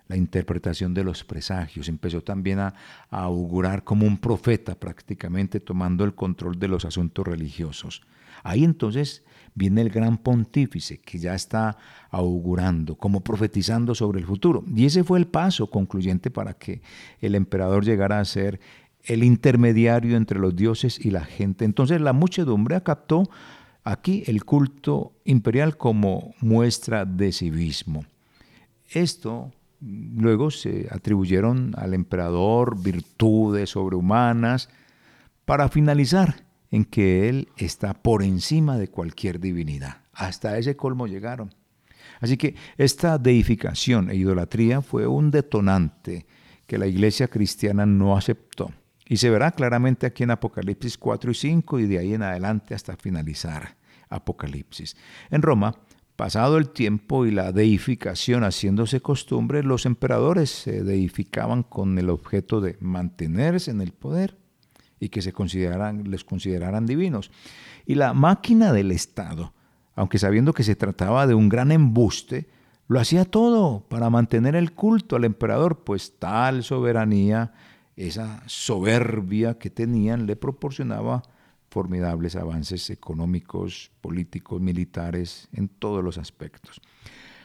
la 0.07 0.15
interpretación 0.15 0.93
de 0.93 1.03
los 1.03 1.23
presagios, 1.23 1.89
empezó 1.89 2.21
también 2.21 2.59
a, 2.59 2.73
augurar 3.09 3.83
como 3.83 4.05
un 4.05 4.17
profeta 4.17 4.75
prácticamente 4.75 5.59
tomando 5.59 6.03
el 6.03 6.13
control 6.13 6.59
de 6.59 6.67
los 6.67 6.85
asuntos 6.85 7.25
religiosos. 7.25 8.01
Ahí 8.43 8.63
entonces 8.63 9.23
viene 9.55 9.81
el 9.81 9.89
gran 9.89 10.17
pontífice 10.17 10.99
que 10.99 11.17
ya 11.17 11.33
está 11.33 11.77
augurando, 12.11 12.95
como 12.95 13.21
profetizando 13.21 13.95
sobre 13.95 14.19
el 14.19 14.25
futuro. 14.25 14.63
Y 14.75 14.85
ese 14.85 15.03
fue 15.03 15.17
el 15.17 15.27
paso 15.27 15.69
concluyente 15.69 16.29
para 16.29 16.53
que 16.53 16.81
el 17.21 17.33
emperador 17.35 17.85
llegara 17.85 18.19
a 18.19 18.25
ser 18.25 18.59
el 19.03 19.23
intermediario 19.23 20.17
entre 20.17 20.39
los 20.39 20.55
dioses 20.55 21.03
y 21.03 21.11
la 21.11 21.23
gente. 21.23 21.65
Entonces 21.65 22.01
la 22.01 22.13
muchedumbre 22.13 22.81
captó 22.83 23.29
aquí 23.83 24.23
el 24.27 24.43
culto 24.43 25.13
imperial 25.23 25.77
como 25.77 26.33
muestra 26.41 27.05
de 27.05 27.31
civismo. 27.31 28.05
Esto 28.89 29.51
luego 29.85 30.51
se 30.51 30.87
atribuyeron 30.91 31.73
al 31.77 31.93
emperador 31.93 32.81
virtudes 32.81 33.71
sobrehumanas 33.71 34.69
para 35.45 35.69
finalizar 35.69 36.45
en 36.71 36.85
que 36.85 37.29
Él 37.29 37.49
está 37.57 37.93
por 37.93 38.23
encima 38.23 38.77
de 38.77 38.89
cualquier 38.89 39.39
divinidad. 39.39 40.01
Hasta 40.13 40.57
ese 40.57 40.75
colmo 40.75 41.07
llegaron. 41.07 41.53
Así 42.19 42.37
que 42.37 42.55
esta 42.77 43.17
deificación 43.17 44.09
e 44.09 44.15
idolatría 44.15 44.81
fue 44.81 45.07
un 45.07 45.31
detonante 45.31 46.25
que 46.65 46.77
la 46.77 46.87
iglesia 46.87 47.27
cristiana 47.27 47.85
no 47.85 48.17
aceptó. 48.17 48.71
Y 49.07 49.17
se 49.17 49.29
verá 49.29 49.51
claramente 49.51 50.07
aquí 50.07 50.23
en 50.23 50.31
Apocalipsis 50.31 50.97
4 50.97 51.31
y 51.31 51.35
5 51.35 51.79
y 51.79 51.85
de 51.85 51.99
ahí 51.99 52.13
en 52.13 52.23
adelante 52.23 52.73
hasta 52.73 52.95
finalizar 52.95 53.77
Apocalipsis. 54.09 54.95
En 55.29 55.41
Roma, 55.41 55.75
pasado 56.15 56.57
el 56.57 56.69
tiempo 56.69 57.25
y 57.25 57.31
la 57.31 57.51
deificación 57.51 58.43
haciéndose 58.43 59.01
costumbre, 59.01 59.63
los 59.63 59.85
emperadores 59.85 60.49
se 60.49 60.83
deificaban 60.83 61.63
con 61.63 61.97
el 61.97 62.09
objeto 62.09 62.61
de 62.61 62.77
mantenerse 62.79 63.71
en 63.71 63.81
el 63.81 63.91
poder 63.91 64.37
y 64.99 65.09
que 65.09 65.21
se 65.21 65.33
consideraran, 65.33 66.09
les 66.09 66.23
consideraran 66.23 66.85
divinos. 66.85 67.31
Y 67.85 67.95
la 67.95 68.13
máquina 68.13 68.71
del 68.71 68.91
Estado, 68.91 69.53
aunque 69.95 70.17
sabiendo 70.17 70.53
que 70.53 70.63
se 70.63 70.75
trataba 70.75 71.27
de 71.27 71.35
un 71.35 71.49
gran 71.49 71.71
embuste, 71.71 72.47
lo 72.87 72.99
hacía 72.99 73.25
todo 73.25 73.85
para 73.87 74.09
mantener 74.09 74.55
el 74.55 74.73
culto 74.73 75.15
al 75.15 75.25
emperador, 75.25 75.83
pues 75.83 76.17
tal 76.19 76.63
soberanía, 76.63 77.53
esa 77.95 78.43
soberbia 78.45 79.57
que 79.57 79.69
tenían, 79.69 80.27
le 80.27 80.35
proporcionaba 80.35 81.23
formidables 81.75 82.37
avances 82.37 82.89
económicos, 82.89 83.91
políticos, 83.99 84.61
militares, 84.61 85.49
en 85.51 85.67
todos 85.67 86.01
los 86.01 86.17
aspectos. 86.17 86.79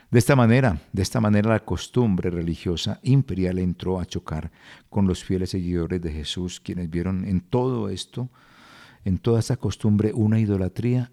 De 0.08 0.20
esta 0.20 0.36
manera, 0.36 0.80
de 0.92 1.02
esta 1.02 1.20
manera 1.20 1.50
la 1.50 1.64
costumbre 1.64 2.30
religiosa 2.30 3.00
imperial 3.02 3.58
entró 3.58 3.98
a 3.98 4.04
chocar 4.04 4.52
con 4.88 5.08
los 5.08 5.24
fieles 5.24 5.50
seguidores 5.50 6.00
de 6.00 6.12
Jesús, 6.12 6.60
quienes 6.60 6.88
vieron 6.88 7.24
en 7.24 7.40
todo 7.40 7.88
esto, 7.88 8.30
en 9.04 9.18
toda 9.18 9.40
esta 9.40 9.56
costumbre, 9.56 10.12
una 10.14 10.38
idolatría, 10.38 11.10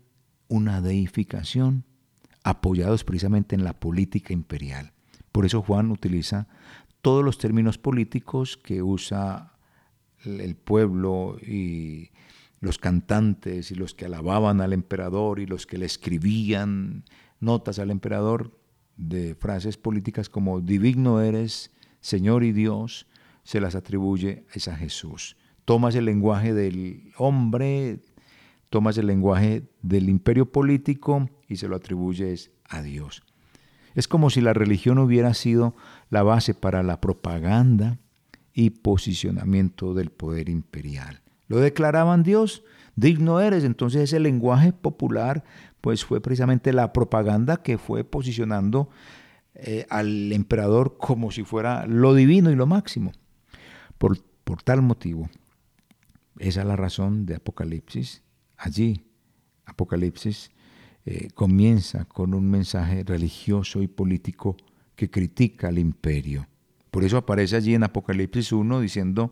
una 0.47 0.79
deificación, 0.79 1.85
apoyados 2.43 3.03
precisamente 3.03 3.55
en 3.55 3.63
la 3.63 3.79
política 3.79 4.31
imperial. 4.31 4.93
Por 5.31 5.43
eso 5.47 5.63
Juan 5.63 5.89
utiliza 5.89 6.47
todos 7.01 7.25
los 7.25 7.39
términos 7.39 7.79
políticos 7.79 8.57
que 8.57 8.83
usa 8.83 9.53
el 10.23 10.55
pueblo 10.55 11.39
y 11.41 12.11
los 12.59 12.77
cantantes 12.77 13.71
y 13.71 13.75
los 13.75 13.93
que 13.93 14.05
alababan 14.05 14.61
al 14.61 14.73
emperador 14.73 15.39
y 15.39 15.45
los 15.45 15.67
que 15.67 15.77
le 15.77 15.85
escribían 15.85 17.03
notas 17.39 17.79
al 17.79 17.91
emperador 17.91 18.59
de 18.95 19.35
frases 19.35 19.77
políticas 19.77 20.29
como 20.29 20.59
divino 20.59 21.21
eres, 21.21 21.71
Señor 22.01 22.43
y 22.43 22.51
Dios, 22.51 23.07
se 23.43 23.61
las 23.61 23.75
atribuye 23.75 24.45
a 24.67 24.75
Jesús. 24.75 25.37
Tomas 25.65 25.95
el 25.95 26.05
lenguaje 26.05 26.53
del 26.53 27.11
hombre, 27.17 27.99
tomas 28.69 28.97
el 28.97 29.07
lenguaje 29.07 29.69
del 29.81 30.09
imperio 30.09 30.51
político 30.51 31.29
y 31.47 31.57
se 31.57 31.67
lo 31.67 31.75
atribuyes 31.75 32.51
a 32.65 32.81
Dios. 32.81 33.23
Es 33.93 34.07
como 34.07 34.29
si 34.29 34.41
la 34.41 34.53
religión 34.53 34.97
hubiera 34.97 35.33
sido 35.33 35.75
la 36.09 36.23
base 36.23 36.53
para 36.53 36.83
la 36.83 36.99
propaganda 37.01 37.99
y 38.53 38.71
posicionamiento 38.71 39.93
del 39.93 40.11
poder 40.11 40.49
imperial. 40.49 41.21
Lo 41.47 41.59
declaraban 41.59 42.23
Dios, 42.23 42.63
digno 42.95 43.39
eres. 43.39 43.63
Entonces 43.63 44.03
ese 44.03 44.19
lenguaje 44.19 44.73
popular 44.73 45.43
pues 45.81 46.03
fue 46.03 46.21
precisamente 46.21 46.73
la 46.73 46.91
propaganda 46.93 47.57
que 47.57 47.77
fue 47.77 48.03
posicionando 48.03 48.89
eh, 49.53 49.85
al 49.89 50.31
emperador 50.33 50.97
como 50.97 51.31
si 51.31 51.43
fuera 51.43 51.85
lo 51.87 52.13
divino 52.13 52.51
y 52.51 52.55
lo 52.55 52.65
máximo. 52.65 53.11
Por, 53.97 54.21
por 54.43 54.61
tal 54.61 54.81
motivo, 54.81 55.29
esa 56.39 56.61
es 56.61 56.67
la 56.67 56.75
razón 56.75 57.25
de 57.25 57.35
Apocalipsis. 57.35 58.23
Allí, 58.57 59.05
Apocalipsis 59.65 60.51
eh, 61.05 61.29
comienza 61.33 62.05
con 62.05 62.33
un 62.33 62.49
mensaje 62.49 63.03
religioso 63.05 63.81
y 63.81 63.87
político 63.87 64.57
que 64.95 65.09
critica 65.09 65.69
al 65.69 65.79
imperio. 65.79 66.47
Por 66.91 67.03
eso 67.03 67.17
aparece 67.17 67.55
allí 67.55 67.75
en 67.75 67.83
Apocalipsis 67.83 68.51
1 68.51 68.81
diciendo, 68.81 69.31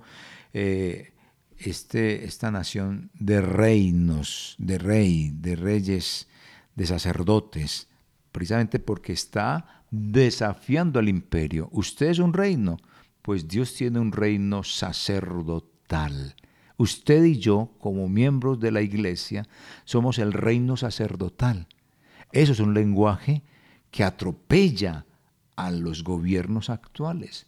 eh, 0.54 1.12
este, 1.58 2.26
esta 2.26 2.52
nación 2.52 3.12
de 3.14 3.42
reinos, 3.42 4.56
de 4.58 4.78
rey, 4.78 5.32
de 5.34 5.56
reyes, 5.56 6.28
de 6.76 6.86
sacerdotes, 6.86 7.88
precisamente 8.32 8.80
porque 8.80 9.14
está 9.14 9.84
desafiando 9.92 11.00
al 11.00 11.10
imperio. 11.10 11.70
Usted 11.72 12.08
es 12.08 12.20
un 12.20 12.34
reino, 12.34 12.78
pues 13.22 13.48
Dios 13.48 13.74
tiene 13.74 14.00
un 14.00 14.12
reino 14.12 14.64
sacerdotal. 14.64 16.36
Usted 16.78 17.24
y 17.24 17.40
yo, 17.40 17.72
como 17.80 18.10
miembros 18.10 18.60
de 18.60 18.72
la 18.72 18.82
iglesia, 18.82 19.48
somos 19.86 20.20
el 20.20 20.34
reino 20.34 20.76
sacerdotal. 20.76 21.68
Eso 22.32 22.52
es 22.52 22.60
un 22.60 22.74
lenguaje 22.74 23.44
que 23.92 24.04
atropella 24.04 25.06
a 25.56 25.72
los 25.72 26.04
gobiernos 26.04 26.70
actuales. 26.70 27.46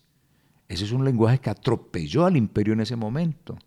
Ese 0.70 0.86
es 0.86 0.92
un 0.92 1.04
lenguaje 1.04 1.40
que 1.40 1.50
atropelló 1.50 2.26
al 2.26 2.38
imperio 2.38 2.74
en 2.74 2.82
ese 2.82 2.96
momento. 2.96 3.58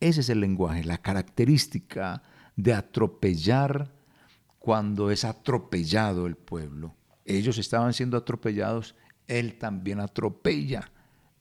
Ese 0.00 0.20
es 0.20 0.28
el 0.28 0.40
lenguaje, 0.40 0.84
la 0.84 0.98
característica 0.98 2.22
de 2.56 2.74
atropellar 2.74 3.92
cuando 4.58 5.10
es 5.10 5.24
atropellado 5.24 6.26
el 6.26 6.36
pueblo. 6.36 6.94
Ellos 7.24 7.58
estaban 7.58 7.92
siendo 7.92 8.16
atropellados, 8.16 8.94
Él 9.26 9.58
también 9.58 10.00
atropella. 10.00 10.90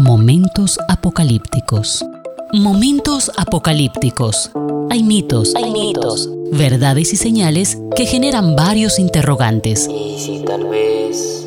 Momentos 0.00 0.78
apocalípticos. 0.88 2.04
Momentos 2.52 3.30
apocalípticos. 3.36 4.50
Hay 4.90 5.04
mitos, 5.04 5.54
hay 5.54 5.70
mitos, 5.70 6.28
verdades 6.52 7.12
y 7.12 7.16
señales 7.16 7.78
que 7.94 8.04
generan 8.04 8.56
varios 8.56 8.98
interrogantes. 8.98 9.88
Y 9.88 10.18
si 10.18 10.44
tal 10.44 10.68
vez 10.68 11.41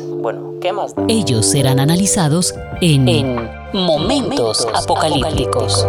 ¿qué 0.66 0.72
más? 0.72 0.94
Ellos 1.06 1.46
serán 1.46 1.78
analizados 1.78 2.52
en, 2.80 3.04
Momentos, 3.72 4.66
apocalípticos. 4.74 5.86